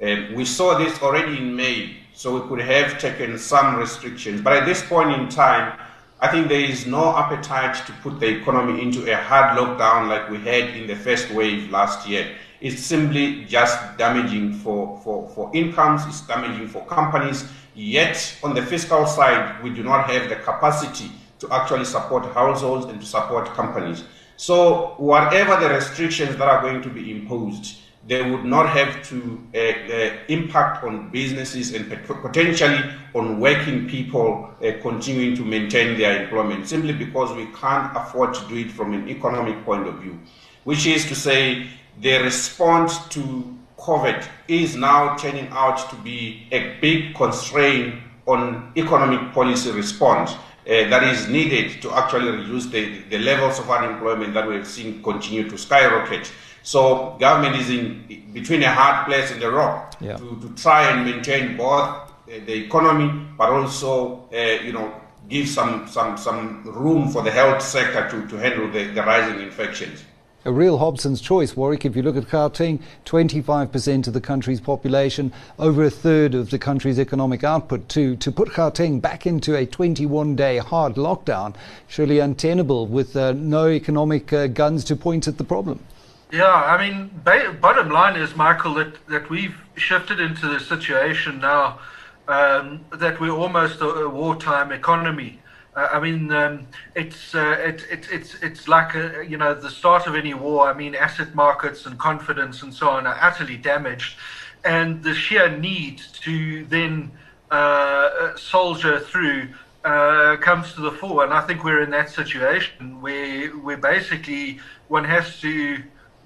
Um, 0.01 0.33
we 0.33 0.45
saw 0.45 0.77
this 0.77 1.01
already 1.01 1.37
in 1.37 1.55
May, 1.55 1.97
so 2.13 2.39
we 2.39 2.47
could 2.47 2.61
have 2.61 2.99
taken 2.99 3.37
some 3.37 3.75
restrictions. 3.75 4.41
But 4.41 4.53
at 4.53 4.65
this 4.65 4.81
point 4.85 5.11
in 5.11 5.27
time, 5.27 5.77
I 6.21 6.27
think 6.27 6.47
there 6.47 6.59
is 6.61 6.85
no 6.85 7.15
appetite 7.15 7.85
to 7.85 7.93
put 8.03 8.19
the 8.19 8.27
economy 8.27 8.81
into 8.81 9.11
a 9.11 9.15
hard 9.15 9.57
lockdown 9.57 10.07
like 10.09 10.29
we 10.29 10.37
had 10.37 10.69
in 10.75 10.87
the 10.87 10.95
first 10.95 11.31
wave 11.31 11.69
last 11.69 12.07
year. 12.07 12.35
It's 12.61 12.81
simply 12.81 13.45
just 13.45 13.97
damaging 13.97 14.53
for, 14.53 14.99
for, 15.03 15.29
for 15.29 15.49
incomes, 15.53 16.05
it's 16.07 16.21
damaging 16.21 16.67
for 16.67 16.85
companies, 16.85 17.49
Yet, 17.79 18.35
on 18.43 18.53
the 18.55 18.61
fiscal 18.61 19.05
side, 19.05 19.63
we 19.63 19.69
do 19.69 19.83
not 19.83 20.09
have 20.09 20.27
the 20.27 20.35
capacity 20.35 21.09
to 21.39 21.49
actually 21.49 21.85
support 21.85 22.25
households 22.33 22.87
and 22.87 22.99
to 22.99 23.05
support 23.07 23.45
companies. 23.53 24.03
So, 24.35 24.95
whatever 24.97 25.55
the 25.55 25.69
restrictions 25.73 26.35
that 26.35 26.47
are 26.49 26.61
going 26.61 26.81
to 26.81 26.89
be 26.89 27.09
imposed, 27.09 27.77
they 28.05 28.29
would 28.29 28.43
not 28.43 28.67
have 28.67 29.01
to 29.09 29.41
uh, 29.55 29.57
uh, 29.59 30.17
impact 30.27 30.83
on 30.83 31.09
businesses 31.09 31.73
and 31.73 31.89
potentially 32.05 32.83
on 33.15 33.39
working 33.39 33.87
people 33.87 34.53
uh, 34.61 34.71
continuing 34.81 35.37
to 35.37 35.45
maintain 35.45 35.97
their 35.97 36.23
employment 36.23 36.67
simply 36.67 36.91
because 36.91 37.33
we 37.33 37.45
can't 37.57 37.95
afford 37.95 38.33
to 38.33 38.45
do 38.49 38.57
it 38.57 38.71
from 38.71 38.93
an 38.93 39.07
economic 39.07 39.63
point 39.63 39.87
of 39.87 39.95
view, 39.99 40.19
which 40.65 40.85
is 40.85 41.05
to 41.05 41.15
say 41.15 41.69
the 42.01 42.17
response 42.19 43.07
to 43.09 43.57
COVID 43.77 44.27
is 44.47 44.75
now 44.75 45.15
turning 45.15 45.47
out 45.51 45.89
to 45.89 45.95
be 45.97 46.47
a 46.51 46.77
big 46.81 47.15
constraint 47.15 47.95
on 48.25 48.71
economic 48.75 49.33
policy 49.33 49.71
response 49.71 50.31
uh, 50.31 50.37
that 50.65 51.03
is 51.03 51.27
needed 51.27 51.81
to 51.81 51.91
actually 51.91 52.29
reduce 52.29 52.67
the, 52.67 52.99
the 53.09 53.17
levels 53.17 53.59
of 53.59 53.69
unemployment 53.69 54.33
that 54.33 54.47
we've 54.47 54.67
seen 54.67 55.01
continue 55.01 55.49
to 55.49 55.57
skyrocket. 55.57 56.31
So 56.61 57.17
government 57.19 57.55
is 57.55 57.69
in 57.69 58.31
between 58.33 58.63
a 58.63 58.71
hard 58.71 59.07
place 59.07 59.31
and 59.31 59.41
a 59.41 59.49
rock 59.49 59.95
yeah. 59.99 60.17
to, 60.17 60.39
to 60.41 60.53
try 60.55 60.91
and 60.91 61.05
maintain 61.05 61.57
both 61.57 62.11
the 62.27 62.53
economy, 62.53 63.27
but 63.37 63.49
also, 63.49 64.29
uh, 64.31 64.63
you 64.63 64.73
know, 64.73 64.93
give 65.27 65.47
some, 65.47 65.87
some, 65.87 66.17
some 66.17 66.63
room 66.63 67.09
for 67.09 67.23
the 67.23 67.31
health 67.31 67.61
sector 67.61 68.07
to, 68.09 68.27
to 68.27 68.35
handle 68.35 68.69
the, 68.69 68.85
the 68.91 69.01
rising 69.01 69.41
infections 69.41 70.03
a 70.45 70.51
real 70.51 70.77
Hobson's 70.77 71.21
choice, 71.21 71.55
Warwick. 71.55 71.85
If 71.85 71.95
you 71.95 72.01
look 72.01 72.15
at 72.15 72.23
Gauteng, 72.23 72.81
25% 73.05 74.07
of 74.07 74.13
the 74.13 74.21
country's 74.21 74.61
population, 74.61 75.33
over 75.57 75.83
a 75.83 75.89
third 75.89 76.33
of 76.33 76.49
the 76.49 76.57
country's 76.57 76.99
economic 76.99 77.43
output. 77.43 77.89
To, 77.89 78.15
to 78.15 78.31
put 78.31 78.49
Gauteng 78.49 79.01
back 79.01 79.25
into 79.25 79.55
a 79.55 79.65
21 79.65 80.35
day 80.35 80.57
hard 80.57 80.95
lockdown, 80.95 81.55
surely 81.87 82.19
untenable 82.19 82.87
with 82.87 83.15
uh, 83.15 83.33
no 83.33 83.67
economic 83.69 84.31
uh, 84.31 84.47
guns 84.47 84.83
to 84.85 84.95
point 84.95 85.27
at 85.27 85.37
the 85.37 85.43
problem. 85.43 85.83
Yeah, 86.31 86.45
I 86.45 86.89
mean, 86.89 87.09
ba- 87.23 87.57
bottom 87.59 87.89
line 87.89 88.15
is, 88.15 88.35
Michael, 88.35 88.75
that, 88.75 89.05
that 89.07 89.29
we've 89.29 89.55
shifted 89.75 90.19
into 90.19 90.47
the 90.47 90.59
situation 90.59 91.39
now 91.39 91.79
um, 92.27 92.85
that 92.93 93.19
we're 93.19 93.31
almost 93.31 93.81
a, 93.81 93.87
a 93.87 94.09
wartime 94.09 94.71
economy. 94.71 95.39
Uh, 95.79 95.87
I 95.93 95.99
mean, 96.01 96.29
um, 96.33 96.67
it's, 96.93 97.33
uh, 97.33 97.55
it, 97.57 97.85
it, 97.89 98.07
it's, 98.11 98.35
it's 98.43 98.67
like, 98.67 98.95
a, 98.95 99.25
you 99.25 99.37
know, 99.37 99.53
the 99.53 99.69
start 99.69 100.07
of 100.07 100.15
any 100.15 100.33
war. 100.33 100.67
I 100.69 100.73
mean, 100.73 100.93
asset 100.93 101.33
markets 101.33 101.85
and 101.85 101.97
confidence 101.97 102.63
and 102.63 102.73
so 102.73 102.89
on 102.89 103.07
are 103.07 103.17
utterly 103.21 103.55
damaged. 103.55 104.17
And 104.65 105.01
the 105.01 105.13
sheer 105.13 105.57
need 105.57 105.99
to 106.25 106.65
then 106.65 107.11
uh, 107.49 108.35
soldier 108.35 108.99
through 108.99 109.47
uh, 109.85 110.35
comes 110.41 110.73
to 110.73 110.81
the 110.81 110.91
fore. 110.91 111.23
And 111.23 111.33
I 111.33 111.41
think 111.47 111.63
we're 111.63 111.81
in 111.81 111.91
that 111.91 112.09
situation 112.09 112.99
where, 112.99 113.47
where 113.51 113.77
basically 113.77 114.59
one 114.89 115.05
has 115.05 115.39
to 115.39 115.81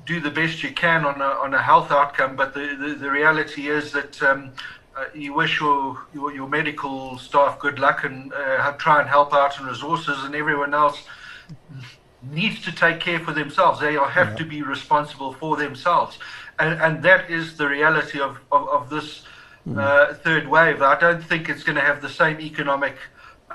do 0.07 0.19
the 0.19 0.31
best 0.31 0.63
you 0.63 0.71
can 0.71 1.05
on 1.05 1.21
a, 1.21 1.31
on 1.45 1.53
a 1.53 1.61
health 1.61 1.91
outcome. 1.91 2.35
But 2.35 2.55
the, 2.55 2.75
the, 2.75 2.95
the 2.95 3.11
reality 3.11 3.69
is 3.69 3.91
that 3.91 4.23
um, 4.23 4.51
uh, 4.95 5.05
you 5.13 5.33
wish 5.33 5.59
your, 5.59 5.97
your, 6.13 6.33
your 6.33 6.47
medical 6.47 7.17
staff 7.17 7.59
good 7.59 7.79
luck 7.79 8.03
and 8.03 8.33
uh, 8.33 8.71
try 8.73 8.99
and 8.99 9.09
help 9.09 9.33
out 9.33 9.59
in 9.59 9.65
resources, 9.65 10.23
and 10.23 10.35
everyone 10.35 10.73
else 10.73 11.03
needs 12.31 12.61
to 12.61 12.71
take 12.71 12.99
care 12.99 13.19
for 13.19 13.33
themselves. 13.33 13.79
They 13.79 13.93
have 13.93 14.29
yeah. 14.29 14.35
to 14.35 14.45
be 14.45 14.61
responsible 14.61 15.33
for 15.33 15.57
themselves. 15.57 16.19
And, 16.59 16.79
and 16.81 17.03
that 17.03 17.29
is 17.29 17.57
the 17.57 17.67
reality 17.67 18.19
of, 18.19 18.39
of, 18.51 18.69
of 18.69 18.89
this 18.89 19.23
uh, 19.75 20.13
third 20.13 20.47
wave. 20.47 20.81
I 20.81 20.99
don't 20.99 21.23
think 21.23 21.49
it's 21.49 21.63
going 21.63 21.75
to 21.75 21.81
have 21.81 22.01
the 22.01 22.09
same 22.09 22.39
economic 22.39 22.95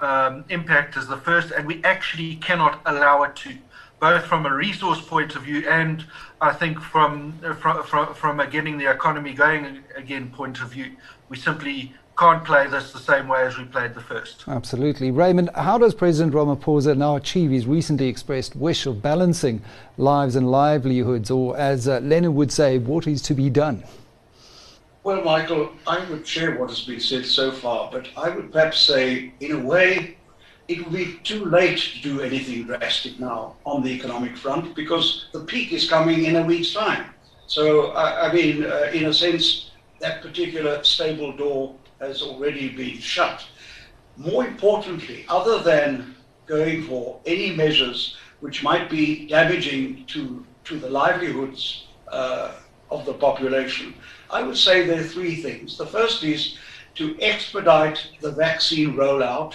um, 0.00 0.44
impact 0.48 0.96
as 0.96 1.06
the 1.06 1.16
first, 1.16 1.52
and 1.52 1.66
we 1.66 1.82
actually 1.84 2.36
cannot 2.36 2.80
allow 2.86 3.22
it 3.22 3.36
to, 3.36 3.56
both 4.00 4.24
from 4.24 4.46
a 4.46 4.54
resource 4.54 5.00
point 5.00 5.34
of 5.36 5.42
view 5.42 5.68
and 5.68 6.04
I 6.40 6.52
think 6.52 6.80
from 6.80 7.38
from 7.60 7.82
from, 7.82 8.14
from 8.14 8.40
a 8.40 8.46
getting 8.46 8.78
the 8.78 8.90
economy 8.90 9.34
going 9.34 9.82
again 9.96 10.30
point 10.30 10.60
of 10.60 10.70
view. 10.70 10.92
We 11.28 11.36
simply 11.36 11.92
can't 12.18 12.44
play 12.44 12.66
this 12.66 12.92
the 12.92 12.98
same 12.98 13.28
way 13.28 13.42
as 13.42 13.56
we 13.56 13.64
played 13.64 13.94
the 13.94 14.00
first. 14.00 14.44
Absolutely. 14.48 15.10
Raymond, 15.12 15.50
how 15.54 15.78
does 15.78 15.94
President 15.94 16.34
Ramaphosa 16.34 16.96
now 16.96 17.14
achieve 17.14 17.50
his 17.50 17.66
recently 17.66 18.08
expressed 18.08 18.56
wish 18.56 18.86
of 18.86 19.00
balancing 19.00 19.62
lives 19.96 20.34
and 20.34 20.50
livelihoods, 20.50 21.30
or 21.30 21.56
as 21.56 21.86
uh, 21.86 22.00
Lenin 22.00 22.34
would 22.34 22.50
say, 22.50 22.78
what 22.78 23.06
is 23.06 23.22
to 23.22 23.34
be 23.34 23.48
done? 23.48 23.84
Well, 25.04 25.22
Michael, 25.22 25.70
I 25.86 26.04
would 26.10 26.26
share 26.26 26.58
what 26.58 26.70
has 26.70 26.82
been 26.82 27.00
said 27.00 27.24
so 27.24 27.52
far, 27.52 27.88
but 27.90 28.08
I 28.16 28.30
would 28.30 28.52
perhaps 28.52 28.80
say, 28.80 29.32
in 29.38 29.52
a 29.52 29.58
way, 29.64 30.16
it 30.66 30.84
will 30.84 30.92
be 30.92 31.18
too 31.22 31.44
late 31.44 31.78
to 31.78 32.02
do 32.02 32.20
anything 32.20 32.64
drastic 32.64 33.18
now 33.20 33.54
on 33.64 33.82
the 33.82 33.90
economic 33.90 34.36
front 34.36 34.74
because 34.74 35.28
the 35.32 35.40
peak 35.40 35.72
is 35.72 35.88
coming 35.88 36.24
in 36.24 36.36
a 36.36 36.42
week's 36.42 36.74
time. 36.74 37.06
So, 37.46 37.92
I, 37.92 38.28
I 38.28 38.32
mean, 38.34 38.64
uh, 38.64 38.90
in 38.92 39.06
a 39.06 39.14
sense, 39.14 39.67
that 40.00 40.22
particular 40.22 40.82
stable 40.84 41.32
door 41.32 41.74
has 42.00 42.22
already 42.22 42.68
been 42.70 42.98
shut. 42.98 43.44
More 44.16 44.46
importantly, 44.46 45.24
other 45.28 45.60
than 45.60 46.14
going 46.46 46.84
for 46.84 47.20
any 47.26 47.54
measures 47.54 48.16
which 48.40 48.62
might 48.62 48.88
be 48.88 49.26
damaging 49.26 50.04
to, 50.06 50.44
to 50.64 50.78
the 50.78 50.88
livelihoods 50.88 51.88
uh, 52.08 52.52
of 52.90 53.04
the 53.04 53.14
population, 53.14 53.94
I 54.30 54.42
would 54.42 54.56
say 54.56 54.86
there 54.86 55.00
are 55.00 55.04
three 55.04 55.36
things. 55.36 55.76
The 55.76 55.86
first 55.86 56.22
is 56.22 56.56
to 56.94 57.20
expedite 57.20 58.10
the 58.20 58.32
vaccine 58.32 58.94
rollout, 58.94 59.54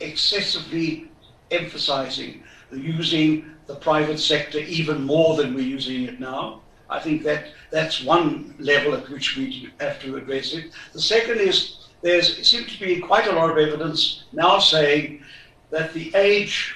excessively 0.00 1.10
emphasizing 1.50 2.42
using 2.72 3.52
the 3.66 3.74
private 3.74 4.18
sector 4.18 4.58
even 4.58 5.02
more 5.02 5.36
than 5.36 5.54
we're 5.54 5.60
using 5.60 6.04
it 6.04 6.18
now. 6.18 6.61
I 6.92 7.00
think 7.00 7.22
that 7.24 7.46
that's 7.70 8.04
one 8.04 8.54
level 8.58 8.94
at 8.94 9.08
which 9.08 9.36
we 9.36 9.70
have 9.80 10.00
to 10.02 10.16
address 10.16 10.52
it. 10.52 10.72
The 10.92 11.00
second 11.00 11.40
is 11.40 11.88
there 12.02 12.22
seems 12.22 12.72
to 12.72 12.80
be 12.80 13.00
quite 13.00 13.26
a 13.26 13.32
lot 13.32 13.50
of 13.50 13.56
evidence 13.56 14.24
now 14.32 14.58
saying 14.58 15.22
that 15.70 15.94
the 15.94 16.14
age 16.14 16.74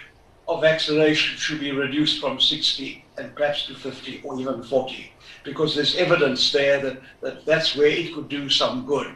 of 0.48 0.62
vaccination 0.62 1.36
should 1.36 1.60
be 1.60 1.72
reduced 1.72 2.20
from 2.20 2.40
60 2.40 3.04
and 3.18 3.34
perhaps 3.34 3.66
to 3.66 3.74
50 3.74 4.22
or 4.24 4.40
even 4.40 4.62
40 4.62 5.12
because 5.44 5.74
there's 5.74 5.96
evidence 5.96 6.50
there 6.50 6.80
that, 6.80 6.98
that 7.20 7.44
that's 7.44 7.76
where 7.76 7.88
it 7.88 8.14
could 8.14 8.28
do 8.28 8.48
some 8.48 8.86
good. 8.86 9.08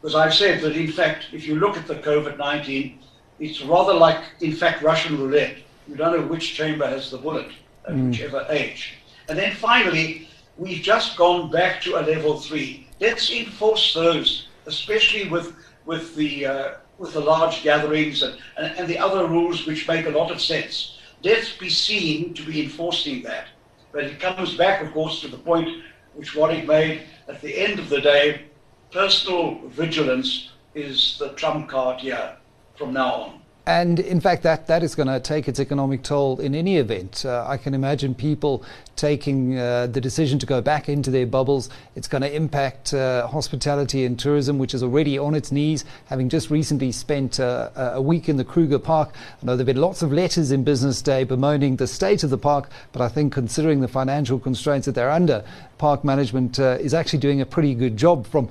Because 0.00 0.14
I've 0.14 0.34
said 0.34 0.60
that, 0.62 0.76
in 0.76 0.92
fact, 0.92 1.26
if 1.32 1.46
you 1.46 1.56
look 1.56 1.76
at 1.76 1.86
the 1.86 1.96
COVID 1.96 2.38
19, 2.38 2.98
it's 3.40 3.62
rather 3.62 3.94
like, 3.94 4.22
in 4.40 4.52
fact, 4.52 4.82
Russian 4.82 5.18
roulette. 5.18 5.56
You 5.88 5.96
don't 5.96 6.18
know 6.18 6.26
which 6.26 6.54
chamber 6.54 6.86
has 6.86 7.10
the 7.10 7.18
bullet 7.18 7.50
at 7.86 7.94
mm. 7.94 8.08
whichever 8.08 8.46
age. 8.50 8.94
And 9.28 9.38
then 9.38 9.54
finally, 9.54 10.28
we've 10.56 10.82
just 10.82 11.16
gone 11.16 11.50
back 11.50 11.80
to 11.82 11.96
a 11.96 12.02
level 12.02 12.38
three. 12.38 12.86
Let's 13.00 13.30
enforce 13.30 13.94
those, 13.94 14.48
especially 14.66 15.28
with 15.28 15.54
with 15.84 16.14
the 16.16 16.46
uh, 16.46 16.70
with 16.98 17.12
the 17.12 17.20
large 17.20 17.62
gatherings 17.62 18.22
and, 18.22 18.38
and, 18.56 18.78
and 18.78 18.88
the 18.88 18.98
other 18.98 19.26
rules 19.26 19.66
which 19.66 19.88
make 19.88 20.06
a 20.06 20.10
lot 20.10 20.30
of 20.30 20.40
sense. 20.40 20.98
Let's 21.22 21.56
be 21.56 21.68
seen 21.68 22.34
to 22.34 22.42
be 22.44 22.62
enforcing 22.62 23.22
that. 23.22 23.48
But 23.92 24.04
it 24.04 24.20
comes 24.20 24.56
back, 24.56 24.82
of 24.82 24.92
course, 24.92 25.20
to 25.20 25.28
the 25.28 25.38
point 25.38 25.82
which 26.14 26.34
Warwick 26.34 26.66
made 26.66 27.02
at 27.28 27.40
the 27.40 27.56
end 27.56 27.78
of 27.78 27.88
the 27.88 28.00
day. 28.00 28.46
Personal 28.92 29.60
vigilance 29.68 30.50
is 30.74 31.16
the 31.18 31.30
trump 31.30 31.68
card 31.68 32.00
here 32.00 32.36
from 32.76 32.92
now 32.92 33.12
on. 33.14 33.43
And 33.66 33.98
in 33.98 34.20
fact, 34.20 34.42
that, 34.42 34.66
that 34.66 34.82
is 34.82 34.94
going 34.94 35.08
to 35.08 35.18
take 35.18 35.48
its 35.48 35.58
economic 35.58 36.02
toll 36.02 36.38
in 36.38 36.54
any 36.54 36.76
event. 36.76 37.24
Uh, 37.24 37.46
I 37.48 37.56
can 37.56 37.72
imagine 37.72 38.14
people 38.14 38.62
taking 38.94 39.58
uh, 39.58 39.86
the 39.86 40.00
decision 40.02 40.38
to 40.38 40.46
go 40.46 40.60
back 40.60 40.88
into 40.88 41.10
their 41.10 41.26
bubbles. 41.26 41.70
It's 41.96 42.06
going 42.06 42.22
to 42.22 42.34
impact 42.34 42.92
uh, 42.92 43.26
hospitality 43.26 44.04
and 44.04 44.18
tourism, 44.18 44.58
which 44.58 44.74
is 44.74 44.82
already 44.82 45.16
on 45.16 45.34
its 45.34 45.50
knees, 45.50 45.86
having 46.06 46.28
just 46.28 46.50
recently 46.50 46.92
spent 46.92 47.40
uh, 47.40 47.70
a 47.74 48.02
week 48.02 48.28
in 48.28 48.36
the 48.36 48.44
Kruger 48.44 48.78
Park. 48.78 49.14
I 49.42 49.46
know 49.46 49.56
there 49.56 49.64
have 49.64 49.74
been 49.74 49.80
lots 49.80 50.02
of 50.02 50.12
letters 50.12 50.52
in 50.52 50.62
Business 50.62 51.00
Day 51.00 51.24
bemoaning 51.24 51.76
the 51.76 51.86
state 51.86 52.22
of 52.22 52.28
the 52.28 52.38
park, 52.38 52.68
but 52.92 53.00
I 53.00 53.08
think 53.08 53.32
considering 53.32 53.80
the 53.80 53.88
financial 53.88 54.38
constraints 54.38 54.84
that 54.84 54.94
they're 54.94 55.10
under, 55.10 55.42
park 55.78 56.04
management 56.04 56.58
uh, 56.58 56.78
is 56.80 56.94
actually 56.94 57.18
doing 57.18 57.40
a 57.40 57.46
pretty 57.46 57.74
good 57.74 57.96
job 57.96 58.26
from 58.26 58.48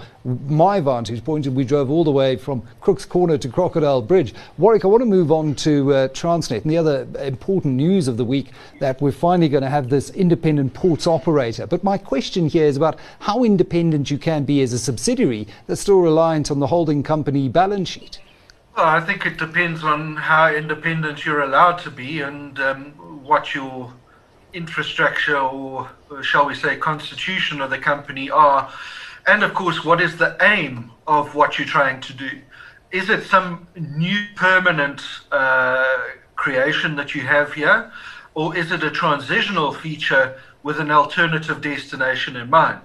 my 0.48 0.80
vantage 0.80 1.24
point. 1.24 1.48
We 1.48 1.64
drove 1.64 1.90
all 1.90 2.04
the 2.04 2.12
way 2.12 2.36
from 2.36 2.64
Crooks 2.82 3.06
Corner 3.06 3.38
to 3.38 3.50
Crocodile 3.50 4.02
Bridge. 4.02 4.34
Warwick, 4.58 4.86
I 4.86 4.88
want 4.88 5.02
to 5.02 5.06
move 5.06 5.32
on 5.32 5.56
to 5.56 5.94
uh, 5.94 6.08
Transnet 6.10 6.64
and 6.64 6.72
the 6.72 6.78
other 6.78 7.08
important 7.20 7.76
news 7.76 8.08
of 8.08 8.18
the 8.18 8.26
week 8.26 8.52
that 8.80 9.02
we're 9.02 9.12
finally 9.12 9.50
going 9.50 9.64
to 9.64 9.70
have 9.70 9.90
this 9.90 10.10
independent 10.12 10.74
ports 10.74 11.08
operator. 11.08 11.68
But 11.68 11.84
my 11.84 11.98
question 11.98 12.48
here 12.48 12.66
is 12.66 12.78
about 12.78 13.00
how 13.20 13.44
independent 13.44 14.12
you 14.12 14.18
can 14.18 14.44
be 14.44 14.62
as 14.62 14.74
a 14.74 14.80
subsidiary 14.80 15.48
that's 15.68 15.82
still 15.82 16.00
reliant 16.00 16.52
on 16.52 16.60
the 16.60 16.68
holding 16.68 17.04
company 17.04 17.50
balance 17.50 17.90
sheet. 17.90 18.20
Well, 18.76 18.88
I 18.88 19.02
think 19.02 19.26
it 19.26 19.38
depends 19.38 19.84
on 19.84 20.16
how 20.16 20.52
independent 20.52 21.26
you're 21.26 21.42
allowed 21.42 21.78
to 21.80 21.92
be 21.92 22.22
and 22.22 22.60
um, 22.60 22.86
what 23.24 23.54
your 23.54 23.94
infrastructure 24.54 25.38
or, 25.38 25.90
shall 26.22 26.46
we 26.46 26.56
say, 26.56 26.78
constitution 26.78 27.62
of 27.62 27.70
the 27.70 27.78
company 27.78 28.30
are. 28.30 28.72
And 29.26 29.44
of 29.44 29.54
course, 29.54 29.84
what 29.84 30.02
is 30.02 30.18
the 30.18 30.38
aim 30.42 30.92
of 31.08 31.36
what 31.36 31.58
you're 31.58 31.68
trying 31.68 32.02
to 32.02 32.14
do? 32.14 32.30
Is 32.92 33.10
it 33.10 33.24
some 33.24 33.68
new 33.76 34.24
permanent 34.36 35.02
uh, 35.32 35.98
creation 36.36 36.96
that 36.98 37.16
you 37.16 37.22
have 37.22 37.54
here? 37.54 37.92
Or 38.36 38.56
is 38.56 38.72
it 38.72 38.84
a 38.84 38.92
transitional 38.92 39.74
feature 39.74 40.40
with 40.64 40.80
an 40.80 40.92
alternative 40.92 41.62
destination 41.62 42.36
in 42.36 42.50
mind? 42.50 42.82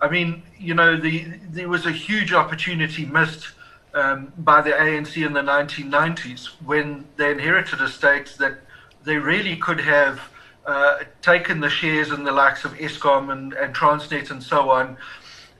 I 0.00 0.08
mean, 0.08 0.42
you 0.58 0.74
know, 0.74 0.96
the, 0.96 1.24
there 1.50 1.68
was 1.68 1.86
a 1.86 1.92
huge 1.92 2.32
opportunity 2.32 3.06
missed 3.06 3.48
um, 3.94 4.32
by 4.38 4.60
the 4.60 4.70
ANC 4.70 5.24
in 5.24 5.32
the 5.32 5.40
1990s 5.40 6.46
when 6.64 7.06
they 7.16 7.30
inherited 7.30 7.80
a 7.80 7.88
state 7.88 8.34
that 8.38 8.58
they 9.04 9.16
really 9.16 9.56
could 9.56 9.80
have 9.80 10.20
uh, 10.66 10.98
taken 11.22 11.60
the 11.60 11.70
shares 11.70 12.10
in 12.10 12.24
the 12.24 12.32
likes 12.32 12.64
of 12.64 12.72
Eskom 12.74 13.32
and, 13.32 13.52
and 13.54 13.74
Transnet 13.74 14.30
and 14.30 14.42
so 14.42 14.70
on, 14.70 14.96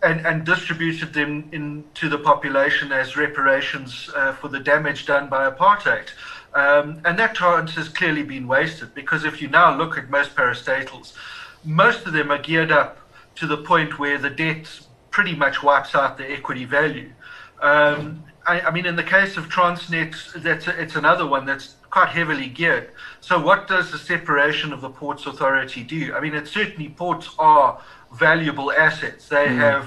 and, 0.03 0.27
and 0.27 0.45
distributed 0.45 1.13
them 1.13 1.49
into 1.53 2.09
the 2.09 2.19
population 2.19 2.93
as 2.93 3.17
reparations 3.17 4.11
uh, 4.15 4.33
for 4.33 4.49
the 4.49 4.61
damage 4.61 5.07
done 5.07 5.29
by 5.29 5.51
apartheid. 5.51 6.09
Um, 6.55 7.01
and 7.05 7.19
that 7.19 7.35
chance 7.35 7.75
has 7.75 7.89
clearly 7.89 8.23
been 8.23 8.49
wasted 8.49 8.95
because 8.95 9.25
if 9.25 9.43
you 9.43 9.49
now 9.49 9.77
look 9.77 9.99
at 9.99 10.11
most 10.11 10.35
parastatals, 10.35 11.13
most 11.65 12.07
of 12.07 12.13
them 12.13 12.31
are 12.31 12.39
geared 12.39 12.73
up 12.73 12.99
to 13.37 13.47
the 13.47 13.59
point 13.59 13.99
where 13.99 14.19
the 14.19 14.31
debt 14.31 14.81
pretty 15.11 15.35
much 15.35 15.63
wipes 15.63 15.95
out 15.95 16.17
the 16.17 16.31
equity 16.31 16.65
value. 16.65 17.11
Um, 17.61 18.25
I, 18.47 18.61
I, 18.61 18.71
mean, 18.71 18.87
in 18.87 18.97
the 18.97 19.03
case 19.03 19.37
of 19.37 19.49
Transnet, 19.49 20.43
that's 20.43 20.67
a, 20.67 20.81
it's 20.81 20.97
another 20.97 21.27
one 21.27 21.47
that's 21.47 21.77
quite 21.97 22.11
heavily 22.11 22.49
geared. 22.49 22.91
So, 23.23 23.41
what 23.41 23.69
does 23.69 23.91
the 23.91 23.97
separation 23.97 24.71
of 24.75 24.83
the 24.83 24.91
Ports 24.91 25.25
Authority 25.25 25.83
do? 25.83 26.15
I 26.15 26.21
mean, 26.21 26.35
it 26.35 26.47
certainly 26.47 26.91
ports 26.91 27.31
are 27.39 27.81
valuable 28.13 28.71
assets. 28.71 29.31
They 29.31 29.47
mm. 29.47 29.57
have 29.57 29.87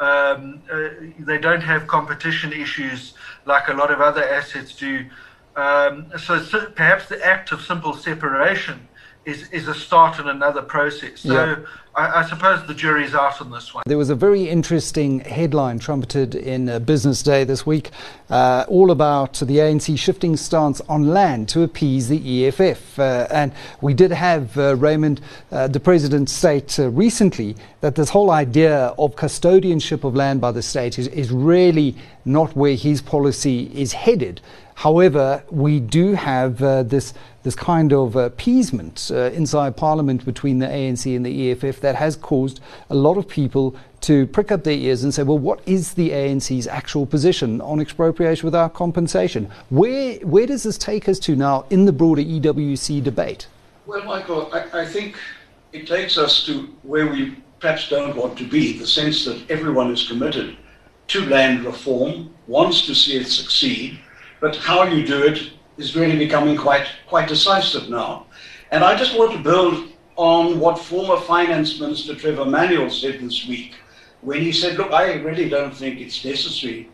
um, 0.00 0.62
uh, 0.72 0.88
they 1.18 1.36
don't 1.36 1.60
have 1.60 1.86
competition 1.86 2.54
issues 2.54 3.12
like 3.44 3.68
a 3.68 3.74
lot 3.74 3.90
of 3.90 4.00
other 4.00 4.24
assets 4.24 4.74
do. 4.74 5.04
Um, 5.54 6.10
so, 6.16 6.40
so, 6.42 6.64
perhaps 6.70 7.10
the 7.10 7.22
act 7.22 7.52
of 7.52 7.60
simple 7.60 7.92
separation 7.92 8.88
is, 9.30 9.48
is 9.50 9.68
a 9.68 9.74
start 9.74 10.18
in 10.18 10.28
another 10.28 10.62
process. 10.62 11.20
So 11.20 11.32
yeah. 11.32 11.56
I, 11.94 12.20
I, 12.20 12.28
suppose 12.28 12.66
the 12.66 12.74
jury's 12.74 13.14
out 13.14 13.40
on 13.40 13.50
this 13.50 13.74
one. 13.74 13.82
There 13.86 13.98
was 13.98 14.10
a 14.10 14.14
very 14.14 14.48
interesting 14.48 15.20
headline 15.20 15.78
trumpeted 15.78 16.34
in 16.34 16.68
uh, 16.68 16.78
Business 16.78 17.22
Day 17.22 17.44
this 17.44 17.66
week, 17.66 17.90
uh, 18.28 18.64
all 18.68 18.90
about 18.90 19.34
the 19.34 19.56
ANC 19.56 19.98
shifting 19.98 20.36
stance 20.36 20.80
on 20.82 21.08
land 21.08 21.48
to 21.50 21.62
appease 21.62 22.08
the 22.08 22.46
EFF. 22.46 22.98
Uh, 22.98 23.26
and 23.30 23.52
we 23.80 23.94
did 23.94 24.12
have, 24.12 24.56
uh, 24.56 24.76
Raymond, 24.76 25.20
uh, 25.50 25.68
the 25.68 25.80
president 25.80 26.30
state 26.30 26.78
uh, 26.78 26.90
recently 26.90 27.56
that 27.80 27.94
this 27.94 28.10
whole 28.10 28.30
idea 28.30 28.94
of 28.98 29.16
custodianship 29.16 30.04
of 30.04 30.14
land 30.14 30.40
by 30.40 30.52
the 30.52 30.62
state 30.62 30.98
is, 30.98 31.08
is 31.08 31.32
really 31.32 31.96
not 32.24 32.54
where 32.54 32.74
his 32.74 33.00
policy 33.02 33.70
is 33.74 33.92
headed. 33.92 34.40
However, 34.80 35.44
we 35.50 35.78
do 35.78 36.14
have 36.14 36.62
uh, 36.62 36.82
this 36.84 37.12
this 37.42 37.54
kind 37.54 37.92
of 37.92 38.16
appeasement 38.16 39.10
uh, 39.12 39.30
inside 39.32 39.76
Parliament 39.76 40.24
between 40.24 40.58
the 40.58 40.66
ANC 40.66 41.14
and 41.14 41.24
the 41.24 41.50
EFF 41.50 41.80
that 41.80 41.94
has 41.96 42.16
caused 42.16 42.60
a 42.90 42.94
lot 42.94 43.16
of 43.16 43.26
people 43.26 43.74
to 44.02 44.26
prick 44.26 44.50
up 44.50 44.64
their 44.64 44.74
ears 44.74 45.04
and 45.04 45.12
say, 45.12 45.22
well, 45.22 45.38
what 45.38 45.60
is 45.66 45.94
the 45.94 46.10
ANC's 46.10 46.66
actual 46.66 47.06
position 47.06 47.60
on 47.60 47.80
expropriation 47.80 48.46
without 48.46 48.74
compensation? 48.74 49.50
Where 49.70 50.14
where 50.20 50.46
does 50.46 50.62
this 50.62 50.78
take 50.78 51.08
us 51.08 51.18
to 51.20 51.36
now 51.36 51.64
in 51.70 51.84
the 51.84 51.92
broader 51.92 52.22
EWC 52.22 53.02
debate? 53.02 53.46
Well, 53.86 54.04
Michael, 54.04 54.52
I, 54.52 54.82
I 54.82 54.86
think 54.86 55.16
it 55.72 55.86
takes 55.86 56.18
us 56.18 56.44
to 56.46 56.68
where 56.82 57.06
we 57.06 57.36
perhaps 57.60 57.88
don't 57.88 58.16
want 58.16 58.38
to 58.38 58.48
be, 58.48 58.78
the 58.78 58.86
sense 58.86 59.24
that 59.24 59.50
everyone 59.50 59.90
is 59.90 60.06
committed 60.08 60.56
to 61.08 61.26
land 61.26 61.64
reform, 61.64 62.32
wants 62.46 62.86
to 62.86 62.94
see 62.94 63.16
it 63.16 63.26
succeed, 63.26 63.98
but 64.40 64.56
how 64.56 64.84
you 64.84 65.06
do 65.06 65.22
it 65.24 65.50
is 65.80 65.96
really 65.96 66.18
becoming 66.18 66.56
quite, 66.56 66.86
quite 67.08 67.26
decisive 67.26 67.88
now. 67.88 68.26
And 68.70 68.84
I 68.84 68.94
just 68.94 69.18
want 69.18 69.32
to 69.32 69.42
build 69.42 69.88
on 70.16 70.60
what 70.60 70.78
former 70.78 71.18
Finance 71.20 71.80
Minister 71.80 72.14
Trevor 72.14 72.44
Manuel 72.44 72.90
said 72.90 73.20
this 73.20 73.48
week 73.48 73.74
when 74.20 74.42
he 74.42 74.52
said, 74.52 74.76
Look, 74.76 74.92
I 74.92 75.14
really 75.14 75.48
don't 75.48 75.74
think 75.74 75.98
it's 75.98 76.24
necessary 76.24 76.90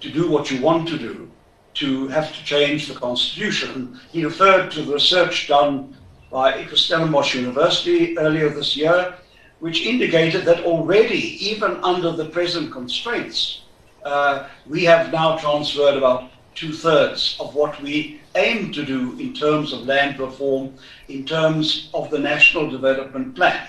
to 0.00 0.10
do 0.10 0.30
what 0.30 0.50
you 0.50 0.60
want 0.60 0.86
to 0.88 0.98
do, 0.98 1.30
to 1.74 2.08
have 2.08 2.34
to 2.36 2.44
change 2.44 2.86
the 2.86 2.94
Constitution. 2.94 3.98
He 4.12 4.24
referred 4.24 4.70
to 4.72 4.82
the 4.82 4.92
research 4.92 5.48
done 5.48 5.96
by 6.30 6.66
Stellenbosch 6.66 7.34
University 7.34 8.18
earlier 8.18 8.50
this 8.50 8.76
year, 8.76 9.14
which 9.60 9.80
indicated 9.80 10.44
that 10.44 10.64
already, 10.64 11.42
even 11.50 11.82
under 11.82 12.12
the 12.12 12.26
present 12.26 12.70
constraints, 12.70 13.62
uh, 14.04 14.48
we 14.66 14.84
have 14.84 15.10
now 15.10 15.38
transferred 15.38 15.96
about 15.96 16.30
two 16.54 16.72
thirds 16.72 17.36
of 17.40 17.54
what 17.54 17.80
we 17.82 18.20
aim 18.36 18.72
to 18.72 18.84
do 18.84 19.18
in 19.18 19.34
terms 19.34 19.72
of 19.72 19.86
land 19.86 20.18
reform, 20.18 20.74
in 21.08 21.24
terms 21.24 21.90
of 21.94 22.10
the 22.10 22.18
National 22.18 22.70
Development 22.70 23.34
Plan. 23.34 23.66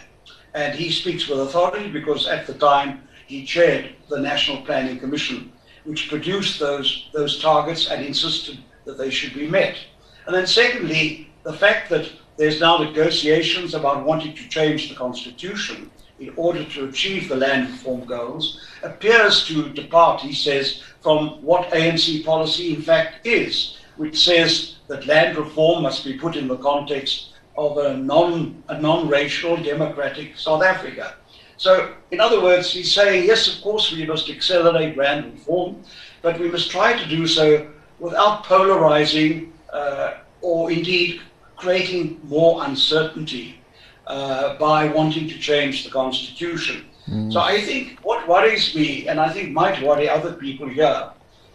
And 0.54 0.76
he 0.76 0.92
speaks 0.92 1.28
with 1.28 1.40
authority 1.40 1.90
because 1.90 2.28
at 2.28 2.48
the 2.48 2.54
time 2.54 3.08
he 3.28 3.46
chaired 3.46 3.96
the 4.10 4.20
National 4.20 4.62
Planning 4.64 5.00
Commission, 5.00 5.52
which 5.84 6.10
produced 6.10 6.60
those, 6.60 7.10
those 7.14 7.42
targets 7.42 7.90
and 7.90 8.06
insisted 8.06 8.58
that 8.86 8.98
they 8.98 9.10
should 9.10 9.34
be 9.34 9.48
met. 9.48 9.78
And 10.26 10.36
then, 10.36 10.48
secondly, 10.48 11.30
the 11.44 11.54
fact 11.54 11.90
that 11.90 12.10
there's 12.38 12.60
now 12.60 12.78
negotiations 12.78 13.74
about 13.74 14.06
wanting 14.06 14.36
to 14.36 14.50
change 14.50 14.90
the 14.90 14.96
constitution 14.96 15.90
in 16.20 16.34
order 16.36 16.64
to 16.66 16.90
achieve 16.90 17.30
the 17.30 17.36
land 17.36 17.70
reform 17.70 18.06
goals 18.06 18.60
appears 18.84 19.46
to 19.48 19.70
depart, 19.70 20.22
he 20.22 20.34
says, 20.34 20.82
from 21.02 21.42
what 21.44 21.70
ANC 21.72 22.26
policy 22.26 22.74
in 22.74 22.82
fact 22.82 23.26
is, 23.26 23.78
which 23.98 24.24
says 24.24 24.78
that 24.88 25.06
land 25.08 25.38
reform 25.38 25.84
must 25.84 26.06
be 26.06 26.18
put 26.18 26.36
in 26.36 26.48
the 26.48 26.58
context 26.58 27.34
of 27.58 27.78
a 27.78 27.98
non 27.98 28.64
a 28.70 28.80
non-racial 28.80 29.58
democratic 29.58 30.38
South 30.38 30.64
Africa. 30.64 31.16
So, 31.58 31.96
in 32.12 32.20
other 32.20 32.42
words, 32.42 32.72
he's 32.72 32.94
saying, 32.94 33.26
yes, 33.26 33.48
of 33.54 33.64
course, 33.64 33.92
we 33.92 34.06
must 34.06 34.30
accelerate 34.30 34.96
land 34.96 35.34
reform, 35.34 35.84
but 36.22 36.40
we 36.40 36.50
must 36.52 36.70
try 36.70 36.94
to 36.96 37.10
do 37.10 37.26
so 37.26 37.68
without 38.00 38.44
polarizing 38.44 39.54
uh, 39.74 40.18
or 40.42 40.72
indeed 40.72 41.22
creating 41.56 42.20
more 42.24 42.64
uncertainty 42.66 43.60
uh, 44.06 44.56
by 44.58 44.88
wanting 44.88 45.28
to 45.28 45.38
change 45.40 45.84
the 45.84 45.90
constitution. 45.90 46.86
Mm. 47.10 47.34
So 47.34 47.40
I 47.40 47.60
think 47.62 48.00
what 48.04 48.28
worries 48.28 48.76
me, 48.76 49.08
and 49.08 49.20
I 49.20 49.30
think 49.34 49.52
might 49.52 49.82
worry 49.82 50.08
other 50.08 50.34
people 50.34 50.68
here, 50.68 51.10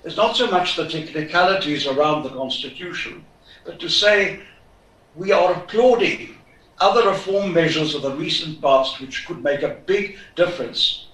is 0.05 0.17
not 0.17 0.37
so 0.37 0.51
much 0.51 0.77
the 0.77 0.89
technicalities 0.89 1.87
around 1.87 2.23
the 2.23 2.31
constitution, 2.31 3.25
but 3.65 3.79
to 3.79 3.89
say 3.89 4.41
we 5.15 5.31
are 5.33 5.53
applauding 5.53 6.37
other 6.81 7.09
reform 7.09 7.53
measures 7.53 7.95
of 7.95 8.03
the 8.03 8.17
recent 8.17 8.61
past 8.61 9.01
which 9.01 9.27
could 9.27 9.43
make 9.43 9.63
a 9.63 9.77
big 9.87 10.17
difference 10.35 11.07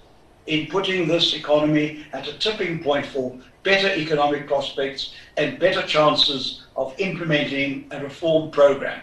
in 0.47 0.67
putting 0.67 1.07
this 1.07 1.35
economy 1.35 2.05
at 2.13 2.27
a 2.27 2.37
tipping 2.39 2.81
point 2.81 3.05
for 3.05 3.37
better 3.63 3.89
economic 3.89 4.47
prospects 4.47 5.13
and 5.37 5.59
better 5.59 5.83
chances 5.83 6.63
of 6.75 6.99
implementing 6.99 7.87
a 7.91 8.01
reform 8.01 8.49
program. 8.49 9.01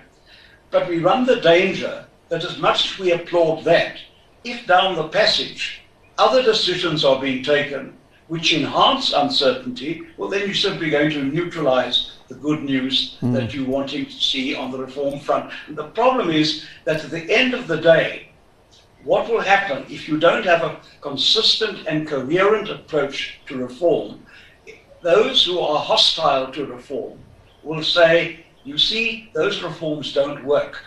But 0.71 0.89
we 0.89 0.99
run 0.99 1.25
the 1.25 1.41
danger 1.41 2.07
that 2.31 2.45
as 2.45 2.59
much 2.59 2.91
as 2.91 2.99
we 2.99 3.13
applaud 3.13 3.63
that, 3.65 3.99
if 4.43 4.67
down 4.67 4.97
the 4.97 5.09
passage 5.09 5.83
other 6.19 6.43
decisions 6.43 7.05
are 7.05 7.21
being 7.21 7.45
taken 7.45 7.97
which 8.29 8.53
enhance 8.53 9.13
uncertainty, 9.13 10.03
well, 10.17 10.29
then 10.29 10.47
you're 10.47 10.55
simply 10.55 10.91
going 10.91 11.11
to 11.11 11.23
neutralize 11.23 12.13
the 12.29 12.35
good 12.35 12.63
news 12.63 13.19
mm. 13.21 13.33
that 13.33 13.55
you're 13.55 13.69
wanting 13.69 14.07
to 14.07 14.13
see 14.13 14.55
on 14.55 14.71
the 14.71 14.79
reform 14.79 15.21
front. 15.21 15.53
And 15.69 15.77
the 15.77 15.89
problem 15.89 16.31
is 16.31 16.65
that 16.85 17.05
at 17.05 17.11
the 17.11 17.31
end 17.31 17.55
of 17.55 17.69
the 17.69 17.77
day, 17.77 18.31
what 19.05 19.29
will 19.31 19.41
happen 19.41 19.87
if 19.89 20.09
you 20.09 20.19
don't 20.19 20.45
have 20.45 20.63
a 20.63 20.81
consistent 21.01 21.87
and 21.87 22.09
coherent 22.09 22.69
approach 22.69 23.39
to 23.47 23.57
reform? 23.57 24.27
Those 25.03 25.45
who 25.45 25.61
are 25.61 25.79
hostile 25.79 26.51
to 26.53 26.67
reform 26.67 27.21
will 27.63 27.85
say, 27.85 28.45
you 28.65 28.77
see, 28.77 29.31
those 29.33 29.63
reforms 29.63 30.13
don't 30.13 30.45
work. 30.45 30.83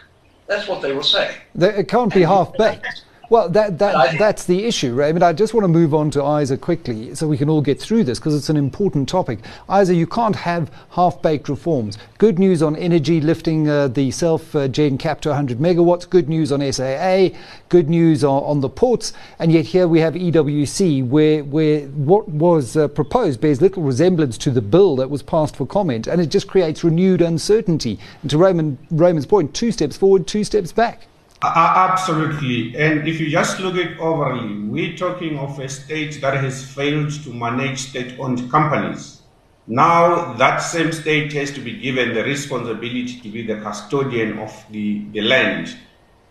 That's 0.48 0.68
what 0.68 0.82
they 0.82 0.92
will 0.92 1.04
say. 1.04 1.38
It 1.56 1.88
can't 1.88 2.14
be 2.14 2.24
half 2.24 2.52
baked. 2.58 3.06
Well, 3.30 3.48
that, 3.50 3.78
that, 3.78 4.18
that's 4.18 4.46
the 4.46 4.66
issue, 4.66 4.96
right? 4.96 5.10
I 5.10 5.12
mean, 5.12 5.22
I 5.22 5.34
just 5.34 5.54
want 5.54 5.64
to 5.64 5.68
move 5.68 5.94
on 5.94 6.10
to 6.12 6.40
Isa 6.40 6.58
quickly 6.58 7.14
so 7.14 7.28
we 7.28 7.38
can 7.38 7.48
all 7.48 7.62
get 7.62 7.80
through 7.80 8.06
this 8.06 8.18
because 8.18 8.34
it's 8.34 8.50
an 8.50 8.58
important 8.58 9.08
topic. 9.08 9.38
Isa, 9.72 9.94
you 9.94 10.08
can't 10.08 10.36
have 10.36 10.72
half 10.92 11.22
baked 11.22 11.48
reforms. 11.48 12.00
Good 12.18 12.40
news 12.40 12.64
on 12.64 12.76
energy 12.76 13.22
lifting 13.22 13.70
uh, 13.70 13.90
the 13.90 14.10
self 14.10 14.56
uh, 14.56 14.68
gen 14.68 14.98
cap 14.98 15.22
to 15.22 15.30
100 15.30 15.60
megawatts, 15.60 16.10
good 16.10 16.28
news 16.28 16.52
on 16.52 16.60
SAA, 16.74 17.38
good 17.70 17.88
news 17.88 18.24
on, 18.24 18.42
on, 18.44 18.62
the 18.62 18.70
ports, 18.70 19.14
and 19.38 19.52
yet 19.52 19.66
here 19.66 19.88
we 19.88 20.00
have 20.00 20.16
EWC 20.16 21.08
where, 21.08 21.44
where 21.44 21.82
what 21.82 22.28
was 22.30 22.76
uh, 22.76 22.88
proposed 22.88 23.40
bears 23.42 23.62
little 23.62 23.84
resemblance 23.84 24.40
to 24.40 24.50
the 24.50 24.62
bill 24.62 24.96
that 24.96 25.10
was 25.10 25.22
passed 25.22 25.56
for 25.56 25.68
comment 25.68 26.08
and 26.08 26.20
it 26.20 26.28
just 26.28 26.48
creates 26.48 26.84
renewed 26.84 27.22
uncertainty. 27.22 28.00
And 28.24 28.32
to 28.32 28.40
Raymond, 28.40 28.80
Raymond's 28.90 29.28
point, 29.28 29.54
two 29.54 29.72
steps 29.72 29.98
forward, 29.98 30.26
two 30.26 30.44
steps 30.44 30.72
back. 30.72 31.09
Absolutely. 31.42 32.76
And 32.78 33.08
if 33.08 33.20
you 33.20 33.30
just 33.30 33.60
look 33.62 33.76
at 33.78 33.98
overly, 33.98 34.60
we're 34.60 34.98
talking 34.98 35.38
of 35.40 35.58
a 35.60 35.70
state 35.70 36.20
that 36.20 36.34
has 36.34 36.66
failed 36.66 37.12
to 37.24 37.34
manage 37.34 37.80
state 37.80 38.20
owned 38.20 38.52
companies. 38.52 39.22
Now, 39.66 40.34
that 40.34 40.58
same 40.58 40.92
state 40.92 41.32
has 41.34 41.52
to 41.52 41.62
be 41.62 41.80
given 41.80 42.14
the 42.14 42.24
responsibility 42.24 43.22
to 43.22 43.30
be 43.30 43.44
the 43.44 43.62
custodian 43.62 44.40
of 44.40 44.66
the, 44.72 45.06
the 45.12 45.22
land. 45.22 45.70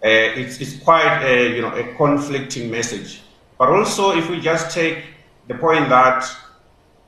Uh, 0.05 0.37
it's, 0.37 0.61
it's 0.61 0.77
quite 0.79 1.23
a, 1.25 1.55
you 1.55 1.63
know, 1.63 1.75
a 1.75 1.95
conflicting 1.95 2.71
message. 2.71 3.23
But 3.59 3.71
also, 3.71 4.15
if 4.15 4.29
we 4.29 4.41
just 4.41 4.75
take 4.75 5.05
the 5.47 5.55
point 5.55 5.89
that 5.89 6.29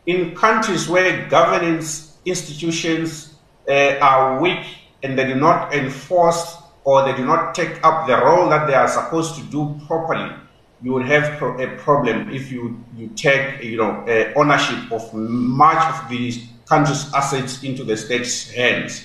in 0.07 0.35
countries 0.35 0.89
where 0.89 1.29
governance 1.29 2.17
institutions 2.25 3.35
uh, 3.69 3.99
are 4.01 4.41
weak 4.41 4.65
and 5.03 5.19
they 5.19 5.27
do 5.27 5.35
not 5.35 5.75
enforce 5.75 6.60
or 6.85 7.05
they 7.05 7.17
do 7.17 7.25
not 7.25 7.55
take 7.55 7.83
up 7.85 8.07
the 8.07 8.17
role 8.17 8.49
that 8.49 8.67
they 8.67 8.75
are 8.75 8.89
supposed 8.89 9.35
to 9.37 9.43
do 9.45 9.79
properly, 9.87 10.35
you 10.83 10.93
will 10.93 11.03
have 11.03 11.43
a 11.43 11.77
problem 11.77 12.31
if 12.31 12.51
you, 12.51 12.83
you 12.97 13.09
take 13.09 13.63
you 13.63 13.77
know 13.77 13.91
uh, 14.09 14.33
ownership 14.37 14.91
of 14.91 15.13
much 15.13 15.83
of 15.95 16.09
the 16.09 16.43
country's 16.67 17.13
assets 17.13 17.63
into 17.63 17.85
the 17.85 17.97
state's 17.97 18.51
hands. 18.51 19.05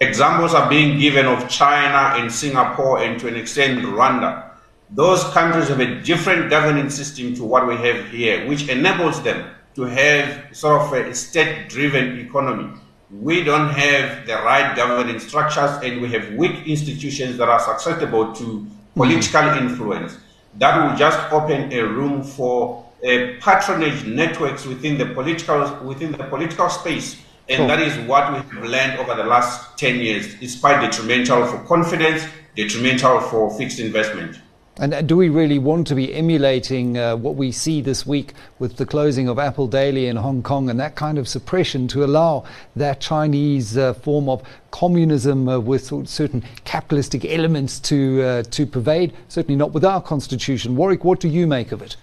Examples 0.00 0.54
are 0.54 0.68
being 0.68 0.98
given 0.98 1.26
of 1.26 1.48
China 1.48 2.20
and 2.20 2.32
Singapore 2.32 3.02
and 3.02 3.20
to 3.20 3.28
an 3.28 3.36
extent 3.36 3.84
Rwanda. 3.84 4.50
Those 4.90 5.22
countries 5.32 5.68
have 5.68 5.80
a 5.80 6.00
different 6.00 6.50
governance 6.50 6.94
system 6.94 7.34
to 7.36 7.44
what 7.44 7.66
we 7.66 7.76
have 7.76 8.08
here, 8.08 8.46
which 8.48 8.68
enables 8.68 9.22
them 9.22 9.50
to 9.74 9.82
have 9.82 10.54
sort 10.54 10.82
of 10.82 10.92
a 10.92 11.14
state-driven 11.14 12.18
economy 12.18 12.78
we 13.20 13.44
don't 13.44 13.68
have 13.68 14.26
the 14.26 14.34
right 14.36 14.74
governance 14.74 15.26
structures 15.26 15.70
and 15.82 16.00
we 16.00 16.08
have 16.08 16.32
weak 16.32 16.66
institutions 16.66 17.36
that 17.36 17.48
are 17.48 17.60
susceptible 17.60 18.32
to 18.32 18.66
political 18.94 19.40
mm-hmm. 19.42 19.66
influence. 19.68 20.16
That 20.58 20.90
will 20.90 20.96
just 20.96 21.18
open 21.32 21.72
a 21.72 21.82
room 21.82 22.22
for 22.22 22.90
uh, 23.04 23.34
patronage 23.40 24.04
networks 24.06 24.64
within 24.64 24.96
the 24.96 25.06
political 25.06 25.78
within 25.84 26.12
the 26.12 26.24
political 26.24 26.70
space. 26.70 27.20
And 27.48 27.58
cool. 27.58 27.66
that 27.68 27.80
is 27.80 27.98
what 28.08 28.32
we 28.32 28.38
have 28.38 28.64
learned 28.64 28.98
over 28.98 29.14
the 29.14 29.24
last 29.24 29.76
10 29.76 29.96
years. 29.96 30.34
It's 30.40 30.58
quite 30.58 30.80
detrimental 30.80 31.44
for 31.46 31.58
confidence, 31.64 32.24
detrimental 32.54 33.20
for 33.20 33.50
fixed 33.58 33.80
investment. 33.80 34.38
And 34.78 35.06
do 35.06 35.18
we 35.18 35.28
really 35.28 35.58
want 35.58 35.86
to 35.88 35.94
be 35.94 36.14
emulating 36.14 36.96
uh, 36.96 37.14
what 37.16 37.34
we 37.34 37.52
see 37.52 37.82
this 37.82 38.06
week 38.06 38.32
with 38.58 38.76
the 38.76 38.86
closing 38.86 39.28
of 39.28 39.38
Apple 39.38 39.66
Daily 39.66 40.06
in 40.06 40.16
Hong 40.16 40.42
Kong 40.42 40.70
and 40.70 40.80
that 40.80 40.94
kind 40.94 41.18
of 41.18 41.28
suppression 41.28 41.86
to 41.88 42.04
allow 42.04 42.44
that 42.74 42.98
Chinese 42.98 43.76
uh, 43.76 43.92
form 43.92 44.30
of 44.30 44.42
communism 44.70 45.46
uh, 45.46 45.58
with 45.58 46.08
certain 46.08 46.42
capitalistic 46.64 47.26
elements 47.26 47.78
to, 47.80 48.22
uh, 48.22 48.42
to 48.44 48.64
pervade? 48.64 49.12
Certainly 49.28 49.56
not 49.56 49.72
with 49.72 49.84
our 49.84 50.00
constitution. 50.00 50.74
Warwick, 50.74 51.04
what 51.04 51.20
do 51.20 51.28
you 51.28 51.46
make 51.46 51.70
of 51.70 51.82
it? 51.82 51.96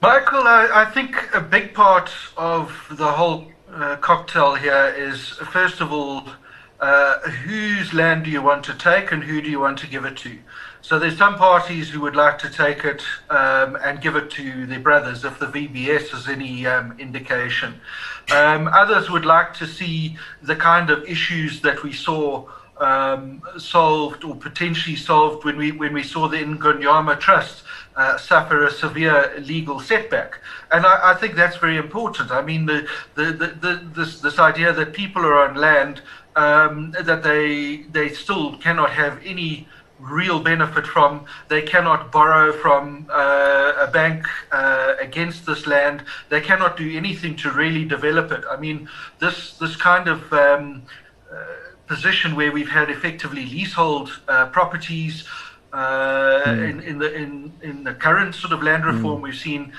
Michael, 0.00 0.46
I, 0.46 0.68
I 0.72 0.84
think 0.84 1.16
a 1.34 1.40
big 1.40 1.74
part 1.74 2.12
of 2.36 2.86
the 2.92 3.10
whole 3.10 3.46
uh, 3.72 3.96
cocktail 3.96 4.54
here 4.54 4.94
is, 4.96 5.30
first 5.50 5.80
of 5.80 5.92
all, 5.92 6.28
uh, 6.78 7.18
whose 7.20 7.92
land 7.92 8.24
do 8.24 8.30
you 8.30 8.42
want 8.42 8.64
to 8.64 8.74
take 8.74 9.10
and 9.10 9.24
who 9.24 9.40
do 9.40 9.50
you 9.50 9.58
want 9.58 9.78
to 9.78 9.88
give 9.88 10.04
it 10.04 10.16
to? 10.18 10.38
So 10.82 10.98
there's 10.98 11.16
some 11.16 11.36
parties 11.36 11.88
who 11.90 12.00
would 12.00 12.16
like 12.16 12.38
to 12.40 12.50
take 12.50 12.84
it 12.84 13.02
um, 13.30 13.76
and 13.76 14.00
give 14.00 14.16
it 14.16 14.30
to 14.32 14.66
their 14.66 14.80
brothers, 14.80 15.24
if 15.24 15.38
the 15.38 15.46
VBS 15.46 16.12
is 16.12 16.28
any 16.28 16.66
um, 16.66 16.98
indication. 16.98 17.80
Um, 18.32 18.66
others 18.66 19.08
would 19.08 19.24
like 19.24 19.54
to 19.54 19.66
see 19.66 20.16
the 20.42 20.56
kind 20.56 20.90
of 20.90 21.04
issues 21.04 21.60
that 21.60 21.84
we 21.84 21.92
saw 21.92 22.48
um, 22.78 23.42
solved 23.58 24.24
or 24.24 24.34
potentially 24.34 24.96
solved 24.96 25.44
when 25.44 25.56
we 25.56 25.70
when 25.70 25.92
we 25.92 26.02
saw 26.02 26.26
the 26.26 26.38
Ingonyama 26.38 27.20
Trust 27.20 27.62
uh, 27.94 28.18
suffer 28.18 28.66
a 28.66 28.70
severe 28.70 29.34
legal 29.38 29.78
setback. 29.78 30.40
And 30.72 30.84
I, 30.84 31.12
I, 31.12 31.14
think 31.14 31.36
that's 31.36 31.58
very 31.58 31.76
important. 31.76 32.30
I 32.30 32.42
mean, 32.42 32.66
the, 32.66 32.88
the, 33.14 33.24
the, 33.24 33.46
the 33.60 33.88
this, 33.94 34.20
this 34.20 34.38
idea 34.38 34.72
that 34.72 34.94
people 34.94 35.24
are 35.24 35.48
on 35.48 35.54
land 35.54 36.00
um, 36.34 36.92
that 37.02 37.22
they 37.22 37.82
they 37.92 38.08
still 38.08 38.56
cannot 38.56 38.90
have 38.90 39.20
any 39.24 39.68
real 40.02 40.40
benefit 40.40 40.86
from. 40.86 41.24
They 41.48 41.62
cannot 41.62 42.10
borrow 42.10 42.52
from 42.52 43.06
uh, 43.10 43.72
a 43.78 43.86
bank 43.90 44.26
uh, 44.50 44.94
against 45.00 45.46
this 45.46 45.66
land. 45.66 46.04
They 46.28 46.40
cannot 46.40 46.76
do 46.76 46.96
anything 46.96 47.36
to 47.36 47.50
really 47.50 47.84
develop 47.84 48.32
it. 48.32 48.44
I 48.50 48.56
mean, 48.56 48.88
this 49.20 49.56
this 49.58 49.76
kind 49.76 50.08
of 50.08 50.32
um, 50.32 50.82
uh, 51.32 51.36
position 51.86 52.34
where 52.34 52.52
we've 52.52 52.70
had 52.70 52.90
effectively 52.90 53.46
leasehold 53.46 54.20
uh, 54.28 54.46
properties 54.46 55.24
mm. 55.72 56.70
in, 56.70 56.80
in 56.80 56.98
the 56.98 57.14
in, 57.14 57.52
in 57.62 57.84
the 57.84 57.94
current 57.94 58.34
sort 58.34 58.52
of 58.52 58.62
land 58.62 58.84
reform 58.84 59.20
mm. 59.20 59.24
we've 59.24 59.36
seen. 59.36 59.72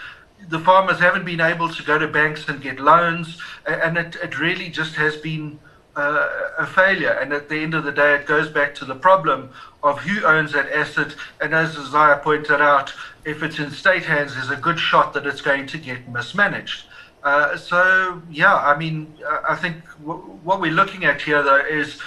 The 0.49 0.59
farmers 0.59 0.99
haven't 0.99 1.25
been 1.25 1.39
able 1.39 1.69
to 1.69 1.83
go 1.83 1.97
to 1.97 2.07
banks 2.07 2.49
and 2.49 2.61
get 2.61 2.77
loans, 2.77 3.41
and 3.65 3.97
it, 3.97 4.17
it 4.21 4.37
really 4.37 4.67
just 4.67 4.95
has 4.95 5.15
been 5.15 5.57
uh, 5.95 6.27
a 6.57 6.65
failure. 6.65 7.11
And 7.11 7.33
at 7.33 7.49
the 7.49 7.57
end 7.57 7.73
of 7.73 7.83
the 7.83 7.91
day, 7.91 8.15
it 8.15 8.25
goes 8.25 8.49
back 8.49 8.73
to 8.75 8.85
the 8.85 8.95
problem 8.95 9.51
of 9.83 9.99
who 9.99 10.25
owns 10.25 10.53
that 10.53 10.71
asset. 10.71 11.15
And 11.41 11.53
as 11.53 11.77
Isaiah 11.77 12.19
pointed 12.23 12.61
out, 12.61 12.93
if 13.25 13.43
it's 13.43 13.59
in 13.59 13.71
state 13.71 14.03
hands, 14.03 14.35
there's 14.35 14.49
a 14.49 14.55
good 14.55 14.79
shot 14.79 15.13
that 15.13 15.25
it's 15.25 15.41
going 15.41 15.67
to 15.67 15.77
get 15.77 16.07
mismanaged. 16.09 16.85
Uh, 17.23 17.55
so, 17.55 18.21
yeah, 18.29 18.55
I 18.55 18.77
mean, 18.77 19.13
I 19.47 19.55
think 19.55 19.77
w- 19.99 20.21
what 20.43 20.59
we're 20.59 20.73
looking 20.73 21.05
at 21.05 21.21
here, 21.21 21.41
though, 21.41 21.65
is 21.65 22.01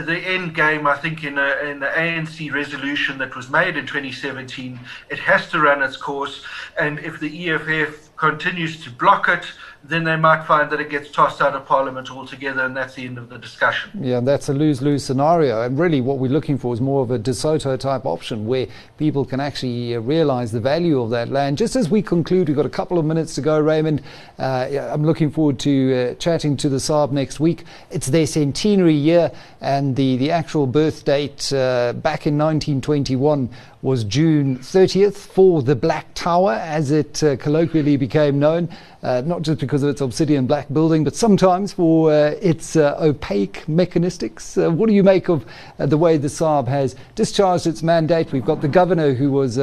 the 0.00 0.18
end 0.18 0.54
game, 0.54 0.86
I 0.86 0.96
think, 0.96 1.24
in, 1.24 1.38
a, 1.38 1.56
in 1.64 1.80
the 1.80 1.86
ANC 1.86 2.52
resolution 2.52 3.18
that 3.18 3.36
was 3.36 3.50
made 3.50 3.76
in 3.76 3.86
2017, 3.86 4.78
it 5.10 5.18
has 5.18 5.48
to 5.50 5.60
run 5.60 5.82
its 5.82 5.96
course. 5.96 6.44
And 6.78 6.98
if 7.00 7.20
the 7.20 7.50
EFF 7.50 8.16
continues 8.16 8.82
to 8.84 8.90
block 8.90 9.28
it, 9.28 9.44
then 9.84 10.04
they 10.04 10.14
might 10.14 10.44
find 10.44 10.70
that 10.70 10.80
it 10.80 10.88
gets 10.90 11.10
tossed 11.10 11.40
out 11.40 11.54
of 11.54 11.66
Parliament 11.66 12.08
altogether, 12.08 12.64
and 12.64 12.76
that's 12.76 12.94
the 12.94 13.04
end 13.04 13.18
of 13.18 13.28
the 13.28 13.36
discussion. 13.38 13.90
Yeah, 14.00 14.20
that's 14.20 14.48
a 14.48 14.54
lose 14.54 14.80
lose 14.80 15.04
scenario. 15.04 15.62
And 15.62 15.76
really, 15.76 16.00
what 16.00 16.18
we're 16.18 16.30
looking 16.30 16.56
for 16.56 16.72
is 16.72 16.80
more 16.80 17.02
of 17.02 17.10
a 17.10 17.18
De 17.18 17.34
Soto 17.34 17.76
type 17.76 18.06
option 18.06 18.46
where 18.46 18.68
people 18.96 19.24
can 19.24 19.40
actually 19.40 19.96
uh, 19.96 20.00
realise 20.00 20.52
the 20.52 20.60
value 20.60 21.00
of 21.02 21.10
that 21.10 21.30
land. 21.30 21.58
Just 21.58 21.74
as 21.74 21.90
we 21.90 22.00
conclude, 22.00 22.46
we've 22.48 22.56
got 22.56 22.66
a 22.66 22.70
couple 22.70 22.96
of 22.96 23.04
minutes 23.04 23.34
to 23.34 23.40
go, 23.40 23.58
Raymond. 23.58 24.02
Uh, 24.38 24.68
I'm 24.92 25.04
looking 25.04 25.32
forward 25.32 25.58
to 25.60 26.12
uh, 26.12 26.14
chatting 26.14 26.56
to 26.58 26.68
the 26.68 26.78
SARB 26.78 27.10
next 27.10 27.40
week. 27.40 27.64
It's 27.90 28.06
their 28.06 28.26
centenary 28.26 28.94
year, 28.94 29.32
and 29.60 29.81
the, 29.90 30.16
the 30.16 30.30
actual 30.30 30.66
birth 30.66 31.04
date 31.04 31.52
uh, 31.52 31.92
back 31.92 32.26
in 32.26 32.38
1921 32.38 33.50
was 33.82 34.04
June 34.04 34.58
30th 34.58 35.16
for 35.16 35.62
the 35.62 35.74
Black 35.74 36.06
Tower, 36.14 36.52
as 36.52 36.90
it 36.90 37.22
uh, 37.22 37.36
colloquially 37.36 37.96
became 37.96 38.38
known, 38.38 38.68
uh, 39.02 39.22
not 39.26 39.42
just 39.42 39.58
because 39.60 39.82
of 39.82 39.90
its 39.90 40.00
obsidian 40.00 40.46
black 40.46 40.72
building, 40.72 41.02
but 41.02 41.16
sometimes 41.16 41.72
for 41.72 42.12
uh, 42.12 42.34
its 42.40 42.76
uh, 42.76 42.96
opaque 43.00 43.68
mechanistics. 43.68 44.56
Uh, 44.56 44.70
what 44.70 44.88
do 44.88 44.94
you 44.94 45.02
make 45.02 45.28
of 45.28 45.44
the 45.78 45.98
way 45.98 46.16
the 46.16 46.28
SARB 46.28 46.68
has 46.68 46.94
discharged 47.14 47.66
its 47.66 47.82
mandate? 47.82 48.32
We've 48.32 48.44
got 48.44 48.60
the 48.60 48.68
governor 48.68 49.12
who 49.14 49.32
was 49.32 49.58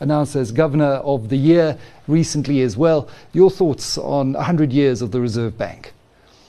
announced 0.00 0.36
as 0.36 0.52
Governor 0.52 1.02
of 1.04 1.28
the 1.28 1.36
Year 1.36 1.78
recently 2.06 2.62
as 2.62 2.76
well. 2.76 3.08
Your 3.32 3.50
thoughts 3.50 3.98
on 3.98 4.32
100 4.32 4.72
years 4.72 5.02
of 5.02 5.10
the 5.10 5.20
Reserve 5.20 5.56
Bank? 5.58 5.92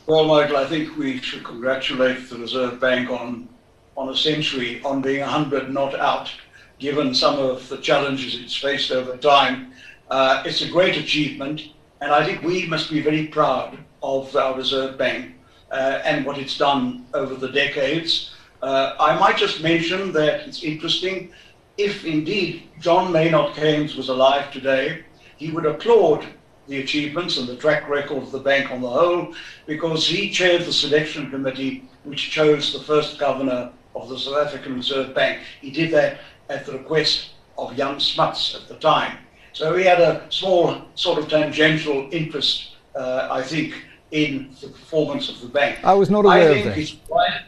Well, 0.10 0.26
Michael, 0.26 0.58
I 0.58 0.66
think 0.66 0.98
we 0.98 1.22
should 1.22 1.44
congratulate 1.44 2.32
the 2.32 2.40
Reserve 2.40 2.80
Bank 2.80 3.12
on, 3.12 3.48
on 3.96 4.10
a 4.10 4.16
century, 4.16 4.82
on 4.84 5.04
being 5.04 5.22
100 5.22 5.72
not 5.72 5.94
out 5.94 6.32
given 6.80 7.14
some 7.14 7.38
of 7.38 7.70
the 7.70 7.78
challenges 7.78 8.34
it's 8.34 8.56
faced 8.56 8.90
over 8.90 9.16
time. 9.18 9.72
Uh, 10.10 10.42
it's 10.48 10.64
a 10.64 10.68
great 10.68 10.98
achievement, 10.98 11.62
and 12.02 12.12
I 12.12 12.26
think 12.26 12.42
we 12.42 12.66
must 12.66 12.90
be 12.90 13.02
very 13.02 13.28
proud 13.28 13.78
of 14.02 14.36
our 14.36 14.58
Reserve 14.58 14.98
Bank 14.98 15.36
uh, 15.70 16.02
and 16.04 16.26
what 16.26 16.40
it's 16.40 16.58
done 16.58 17.06
over 17.14 17.36
the 17.36 17.50
decades. 17.50 18.34
Uh, 18.64 18.96
I 19.00 19.16
might 19.20 19.38
just 19.38 19.62
mention 19.62 20.12
that 20.14 20.48
it's 20.48 20.64
interesting. 20.64 21.32
If 21.78 22.04
indeed 22.04 22.64
John 22.80 23.12
Maynard 23.12 23.54
Keynes 23.54 23.96
was 23.96 24.10
alive 24.10 24.52
today, 24.52 25.04
he 25.38 25.52
would 25.52 25.68
applaud 25.68 26.26
the 26.70 26.80
achievements 26.80 27.38
and 27.38 27.48
the 27.48 27.56
track 27.56 27.90
record 27.90 28.18
of 28.18 28.32
the 28.32 28.40
bank 28.40 28.72
on 28.72 28.82
the 28.82 28.90
whole, 28.90 29.34
because 29.66 30.08
he 30.08 30.30
chaired 30.30 30.62
the 30.62 30.72
selection 30.72 31.30
committee 31.30 31.84
which 32.04 32.30
chose 32.32 32.72
the 32.72 32.80
first 32.80 33.20
governor 33.20 33.72
of 33.96 34.08
the 34.08 34.18
South 34.18 34.48
African 34.48 34.76
Reserve 34.76 35.14
Bank. 35.14 35.42
He 35.62 35.72
did 35.72 35.92
that 35.92 36.20
at 36.50 36.66
the 36.66 36.74
request 36.74 37.32
of 37.58 37.76
Jan 37.76 38.00
Smuts 38.00 38.56
at 38.56 38.68
the 38.68 38.76
time. 38.76 39.18
So 39.52 39.76
he 39.76 39.84
had 39.84 40.00
a 40.00 40.26
small 40.30 40.82
sort 40.96 41.20
of 41.20 41.28
tangential 41.28 42.08
interest, 42.12 42.76
uh, 42.96 43.28
I 43.32 43.42
think, 43.42 43.74
in 44.12 44.56
the 44.62 44.68
performance 44.68 45.30
of 45.30 45.42
the 45.42 45.48
bank. 45.48 45.80
I 45.84 45.94
was 45.94 46.10
not 46.10 46.26
aware 46.26 46.52
of 46.52 46.64
that. 46.64 47.44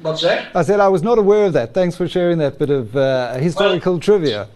What's 0.00 0.22
that? 0.22 0.54
I 0.54 0.62
said 0.62 0.80
I 0.80 0.88
was 0.88 1.02
not 1.02 1.18
aware 1.18 1.44
of 1.44 1.52
that. 1.54 1.72
Thanks 1.72 1.96
for 1.96 2.08
sharing 2.08 2.38
that 2.38 2.58
bit 2.58 2.70
of 2.70 2.94
uh, 2.96 3.34
historical 3.34 3.94
well, 3.94 4.00
trivia. 4.00 4.48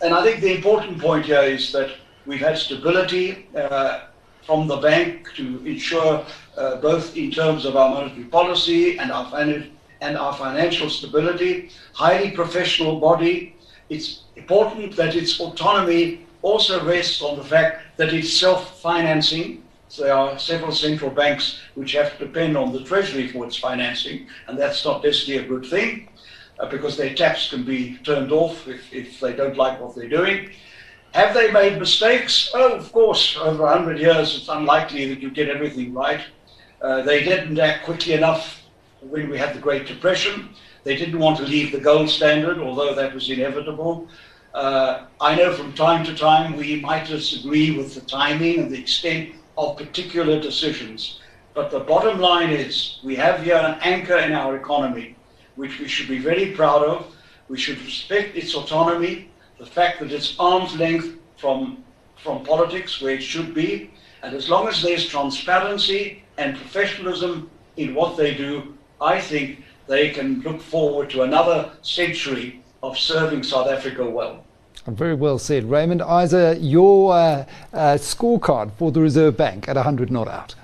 And 0.00 0.14
I 0.14 0.22
think 0.22 0.40
the 0.40 0.54
important 0.54 1.00
point 1.00 1.26
here 1.26 1.42
is 1.42 1.70
that 1.72 1.90
we've 2.28 2.40
had 2.40 2.58
stability 2.58 3.48
uh, 3.56 4.00
from 4.44 4.68
the 4.68 4.76
bank 4.76 5.28
to 5.34 5.64
ensure 5.64 6.24
uh, 6.56 6.76
both 6.76 7.16
in 7.16 7.30
terms 7.30 7.64
of 7.64 7.74
our 7.74 7.88
monetary 7.90 8.24
policy 8.24 8.98
and 8.98 9.10
our 9.10 9.28
financial 9.30 9.72
and 10.00 10.16
our 10.16 10.32
financial 10.32 10.88
stability, 10.88 11.70
highly 11.92 12.30
professional 12.30 13.00
body. 13.00 13.56
It's 13.88 14.22
important 14.36 14.94
that 14.94 15.16
its 15.16 15.40
autonomy 15.40 16.24
also 16.42 16.84
rests 16.84 17.20
on 17.20 17.36
the 17.36 17.42
fact 17.42 17.82
that 17.96 18.12
it's 18.12 18.32
self-financing. 18.32 19.64
So 19.88 20.04
there 20.04 20.14
are 20.14 20.38
several 20.38 20.70
central 20.70 21.10
banks 21.10 21.58
which 21.74 21.94
have 21.94 22.16
to 22.18 22.26
depend 22.26 22.56
on 22.56 22.72
the 22.72 22.84
treasury 22.84 23.26
for 23.26 23.44
its 23.44 23.56
financing, 23.56 24.28
and 24.46 24.56
that's 24.56 24.84
not 24.84 25.02
necessarily 25.02 25.44
a 25.44 25.48
good 25.48 25.66
thing 25.66 26.08
uh, 26.60 26.68
because 26.70 26.96
their 26.96 27.12
taps 27.12 27.50
can 27.50 27.64
be 27.64 27.96
turned 28.04 28.30
off 28.30 28.68
if, 28.68 28.92
if 28.92 29.18
they 29.18 29.32
don't 29.32 29.56
like 29.56 29.80
what 29.80 29.96
they're 29.96 30.08
doing. 30.08 30.50
Have 31.14 31.34
they 31.34 31.50
made 31.50 31.78
mistakes? 31.78 32.50
Oh, 32.54 32.74
of 32.74 32.92
course, 32.92 33.36
over 33.38 33.64
100 33.64 33.98
years, 33.98 34.36
it's 34.36 34.48
unlikely 34.48 35.08
that 35.08 35.20
you 35.20 35.30
get 35.30 35.48
everything 35.48 35.94
right. 35.94 36.20
Uh, 36.82 37.02
they 37.02 37.24
didn't 37.24 37.58
act 37.58 37.84
quickly 37.84 38.12
enough 38.12 38.62
when 39.00 39.30
we 39.30 39.38
had 39.38 39.54
the 39.54 39.60
Great 39.60 39.86
Depression. 39.86 40.50
They 40.84 40.96
didn't 40.96 41.18
want 41.18 41.38
to 41.38 41.44
leave 41.44 41.72
the 41.72 41.80
gold 41.80 42.10
standard, 42.10 42.58
although 42.58 42.94
that 42.94 43.14
was 43.14 43.30
inevitable. 43.30 44.06
Uh, 44.54 45.06
I 45.20 45.34
know 45.34 45.52
from 45.54 45.72
time 45.72 46.04
to 46.04 46.14
time 46.14 46.56
we 46.56 46.80
might 46.80 47.06
disagree 47.06 47.76
with 47.76 47.94
the 47.94 48.00
timing 48.02 48.60
and 48.60 48.70
the 48.70 48.78
extent 48.78 49.34
of 49.56 49.76
particular 49.76 50.40
decisions. 50.40 51.20
But 51.54 51.70
the 51.70 51.80
bottom 51.80 52.20
line 52.20 52.50
is 52.50 53.00
we 53.02 53.16
have 53.16 53.42
here 53.42 53.56
an 53.56 53.78
anchor 53.82 54.16
in 54.18 54.32
our 54.32 54.56
economy, 54.56 55.16
which 55.56 55.80
we 55.80 55.88
should 55.88 56.08
be 56.08 56.18
very 56.18 56.52
proud 56.52 56.84
of. 56.84 57.14
We 57.48 57.58
should 57.58 57.80
respect 57.82 58.36
its 58.36 58.54
autonomy, 58.54 59.30
the 59.58 59.66
fact 59.66 60.00
that 60.00 60.12
it's 60.12 60.34
arm's 60.38 60.76
length 60.76 61.18
from, 61.36 61.82
from 62.16 62.44
politics, 62.44 63.00
where 63.00 63.14
it 63.14 63.22
should 63.22 63.54
be. 63.54 63.90
And 64.22 64.34
as 64.34 64.48
long 64.48 64.68
as 64.68 64.82
there's 64.82 65.06
transparency 65.08 66.22
and 66.38 66.56
professionalism 66.56 67.50
in 67.76 67.94
what 67.94 68.16
they 68.16 68.34
do, 68.34 68.74
I 69.00 69.20
think 69.20 69.62
they 69.86 70.10
can 70.10 70.40
look 70.40 70.60
forward 70.60 71.10
to 71.10 71.22
another 71.22 71.70
century 71.82 72.62
of 72.82 72.98
serving 72.98 73.42
South 73.42 73.68
Africa 73.68 74.08
well. 74.08 74.44
Very 74.86 75.14
well 75.14 75.38
said. 75.38 75.68
Raymond 75.68 76.02
Isa, 76.02 76.56
your 76.60 77.12
uh, 77.12 77.44
uh, 77.72 77.94
scorecard 77.94 78.72
for 78.72 78.90
the 78.90 79.00
Reserve 79.00 79.36
Bank 79.36 79.68
at 79.68 79.76
100 79.76 80.10
not 80.10 80.28
out. 80.28 80.54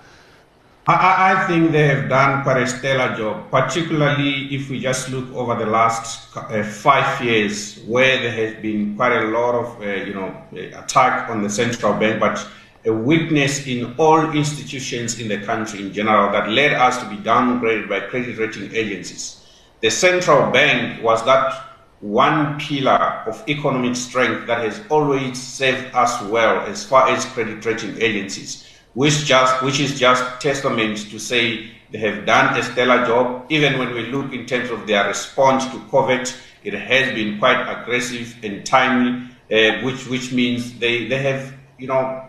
I, 0.86 1.32
I, 1.32 1.46
think 1.46 1.72
they 1.72 1.86
have 1.86 2.10
done 2.10 2.42
quite 2.42 2.62
a 2.62 2.66
stellar 2.66 3.16
job, 3.16 3.50
particularly 3.50 4.54
if 4.54 4.68
we 4.68 4.80
just 4.80 5.08
look 5.08 5.32
over 5.34 5.54
the 5.54 5.64
last 5.64 6.36
uh, 6.36 6.62
five 6.62 7.24
years, 7.24 7.78
where 7.84 8.18
there 8.18 8.30
has 8.30 8.60
been 8.60 8.94
quite 8.94 9.12
a 9.12 9.28
lot 9.28 9.54
of, 9.54 9.80
uh, 9.80 9.86
you 9.86 10.12
know, 10.12 10.36
attack 10.76 11.30
on 11.30 11.42
the 11.42 11.48
central 11.48 11.94
bank, 11.94 12.20
but 12.20 12.46
a 12.84 12.92
weakness 12.92 13.66
in 13.66 13.94
all 13.96 14.30
institutions 14.32 15.18
in 15.18 15.28
the 15.28 15.38
country 15.38 15.80
in 15.80 15.90
general 15.90 16.30
that 16.32 16.50
led 16.50 16.74
us 16.74 16.98
to 16.98 17.08
be 17.08 17.16
downgraded 17.16 17.88
by 17.88 18.00
credit 18.00 18.36
rating 18.36 18.70
agencies. 18.74 19.42
The 19.80 19.90
central 19.90 20.50
bank 20.50 21.02
was 21.02 21.24
that 21.24 21.64
one 22.00 22.60
pillar 22.60 23.22
of 23.26 23.42
economic 23.48 23.96
strength 23.96 24.46
that 24.48 24.62
has 24.62 24.82
always 24.90 25.42
served 25.42 25.94
us 25.94 26.20
well 26.24 26.60
as 26.66 26.84
far 26.84 27.08
as 27.08 27.24
credit 27.24 27.64
rating 27.64 27.96
agencies, 28.02 28.68
which 28.94 29.24
just 29.24 29.62
which 29.62 29.80
is 29.80 29.98
just 29.98 30.40
testament 30.40 30.98
to 31.10 31.18
say 31.18 31.70
they 31.90 31.98
have 31.98 32.26
done 32.26 32.58
a 32.58 32.62
stellar 32.62 33.06
job. 33.06 33.46
Even 33.50 33.78
when 33.78 33.94
we 33.94 34.06
look 34.06 34.32
in 34.32 34.46
terms 34.46 34.70
of 34.70 34.86
their 34.86 35.06
response 35.06 35.64
to 35.66 35.78
COVID, 35.90 36.34
it 36.64 36.74
has 36.74 37.14
been 37.14 37.38
quite 37.38 37.60
aggressive 37.68 38.36
and 38.42 38.64
timely, 38.64 39.28
uh, 39.52 39.80
which 39.82 40.06
which 40.08 40.32
means 40.32 40.78
they, 40.78 41.06
they 41.06 41.22
have 41.22 41.52
you 41.78 41.86
know 41.86 42.28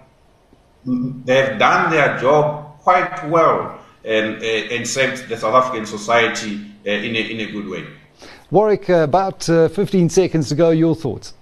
they've 0.85 1.57
done 1.57 1.89
their 1.89 2.17
job 2.19 2.79
quite 2.79 3.27
well 3.29 3.79
and, 4.03 4.35
uh, 4.41 4.45
and 4.45 4.87
served 4.87 5.27
the 5.27 5.37
South 5.37 5.55
African 5.55 5.85
society 5.85 6.61
uh, 6.85 6.91
in, 6.91 7.15
a, 7.15 7.19
in 7.19 7.39
a 7.39 7.51
good 7.51 7.67
way. 7.67 7.83
Warwick, 8.51 8.89
uh, 8.89 8.97
about 8.97 9.49
uh, 9.49 9.67
15 9.69 10.09
seconds 10.09 10.49
to 10.49 10.55
go. 10.55 10.69
Your 10.69 10.95
thoughts? 10.95 11.33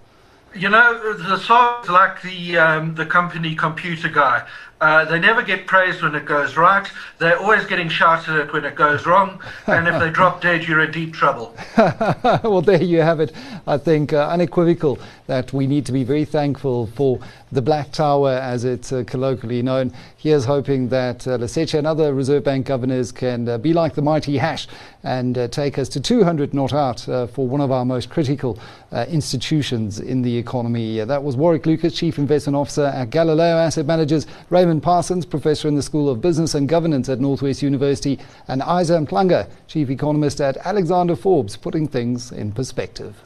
You 0.55 0.69
know, 0.69 1.13
the 1.17 1.37
SARB's 1.37 1.89
like 1.89 2.21
the 2.21 2.57
um, 2.57 2.95
the 2.95 3.05
company 3.05 3.55
computer 3.55 4.07
guy. 4.07 4.47
Uh, 4.83 5.05
they 5.05 5.17
never 5.17 5.41
get 5.41 5.65
praised 5.65 6.01
when 6.01 6.13
it 6.13 6.25
goes 6.25 6.57
right. 6.57 6.85
They're 7.17 7.39
always 7.39 7.65
getting 7.65 7.87
shouted 7.87 8.37
at 8.37 8.51
when 8.51 8.65
it 8.65 8.75
goes 8.75 9.05
wrong. 9.05 9.41
And 9.65 9.87
if 9.87 9.97
they 9.97 10.09
drop 10.19 10.41
dead, 10.41 10.67
you're 10.67 10.81
in 10.81 10.91
deep 10.91 11.13
trouble. 11.13 11.55
well, 11.77 12.61
there 12.61 12.83
you 12.83 12.99
have 12.99 13.21
it. 13.21 13.31
I 13.65 13.77
think 13.77 14.11
uh, 14.11 14.27
unequivocal 14.27 14.99
that 15.27 15.53
we 15.53 15.67
need 15.67 15.85
to 15.85 15.93
be 15.93 16.03
very 16.03 16.25
thankful 16.25 16.87
for 16.87 17.19
the 17.53 17.61
Black 17.61 17.91
Tower, 17.91 18.31
as 18.31 18.65
it's 18.65 18.91
uh, 18.91 19.03
colloquially 19.05 19.61
known. 19.61 19.93
Here's 20.17 20.45
hoping 20.45 20.89
that 20.89 21.27
uh, 21.27 21.37
and 21.77 21.87
other 21.87 22.13
Reserve 22.13 22.43
Bank 22.43 22.65
governors 22.65 23.11
can 23.11 23.47
uh, 23.47 23.57
be 23.57 23.73
like 23.73 23.93
the 23.93 24.01
mighty 24.01 24.37
hash 24.37 24.67
and 25.03 25.37
uh, 25.37 25.47
take 25.49 25.77
us 25.77 25.89
to 25.89 25.99
200 25.99 26.53
not 26.53 26.73
out 26.73 27.07
uh, 27.07 27.27
for 27.27 27.47
one 27.47 27.61
of 27.61 27.71
our 27.71 27.85
most 27.85 28.09
critical 28.09 28.57
uh, 28.91 29.05
institutions 29.09 29.99
in 29.99 30.21
the 30.21 30.35
economy. 30.35 31.03
that 31.03 31.23
was 31.23 31.35
Warwick 31.35 31.65
Lucas, 31.65 31.93
Chief 31.93 32.17
Investment 32.17 32.55
Officer 32.55 32.85
at 32.85 33.09
Galileo 33.09 33.57
Asset 33.57 33.85
Managers. 33.85 34.25
Raymond 34.49 34.72
Raymond 34.73 34.83
Parsons, 34.85 35.27
Professor 35.27 35.67
in 35.67 35.75
the 35.75 35.83
School 35.83 36.09
of 36.09 36.19
Business 36.19 36.55
and 36.55 36.67
Governance 36.67 37.07
at 37.07 37.19
Northwest 37.19 37.61
University, 37.61 38.17
and 38.47 38.63
Isa 38.63 38.97
Mhlanga, 38.97 39.47
Chief 39.67 39.87
Economist 39.91 40.41
at 40.41 40.57
Alexander 40.65 41.15
Forbes, 41.15 41.55
putting 41.55 41.87
things 41.87 42.31
in 42.31 42.51
perspective. 42.51 43.23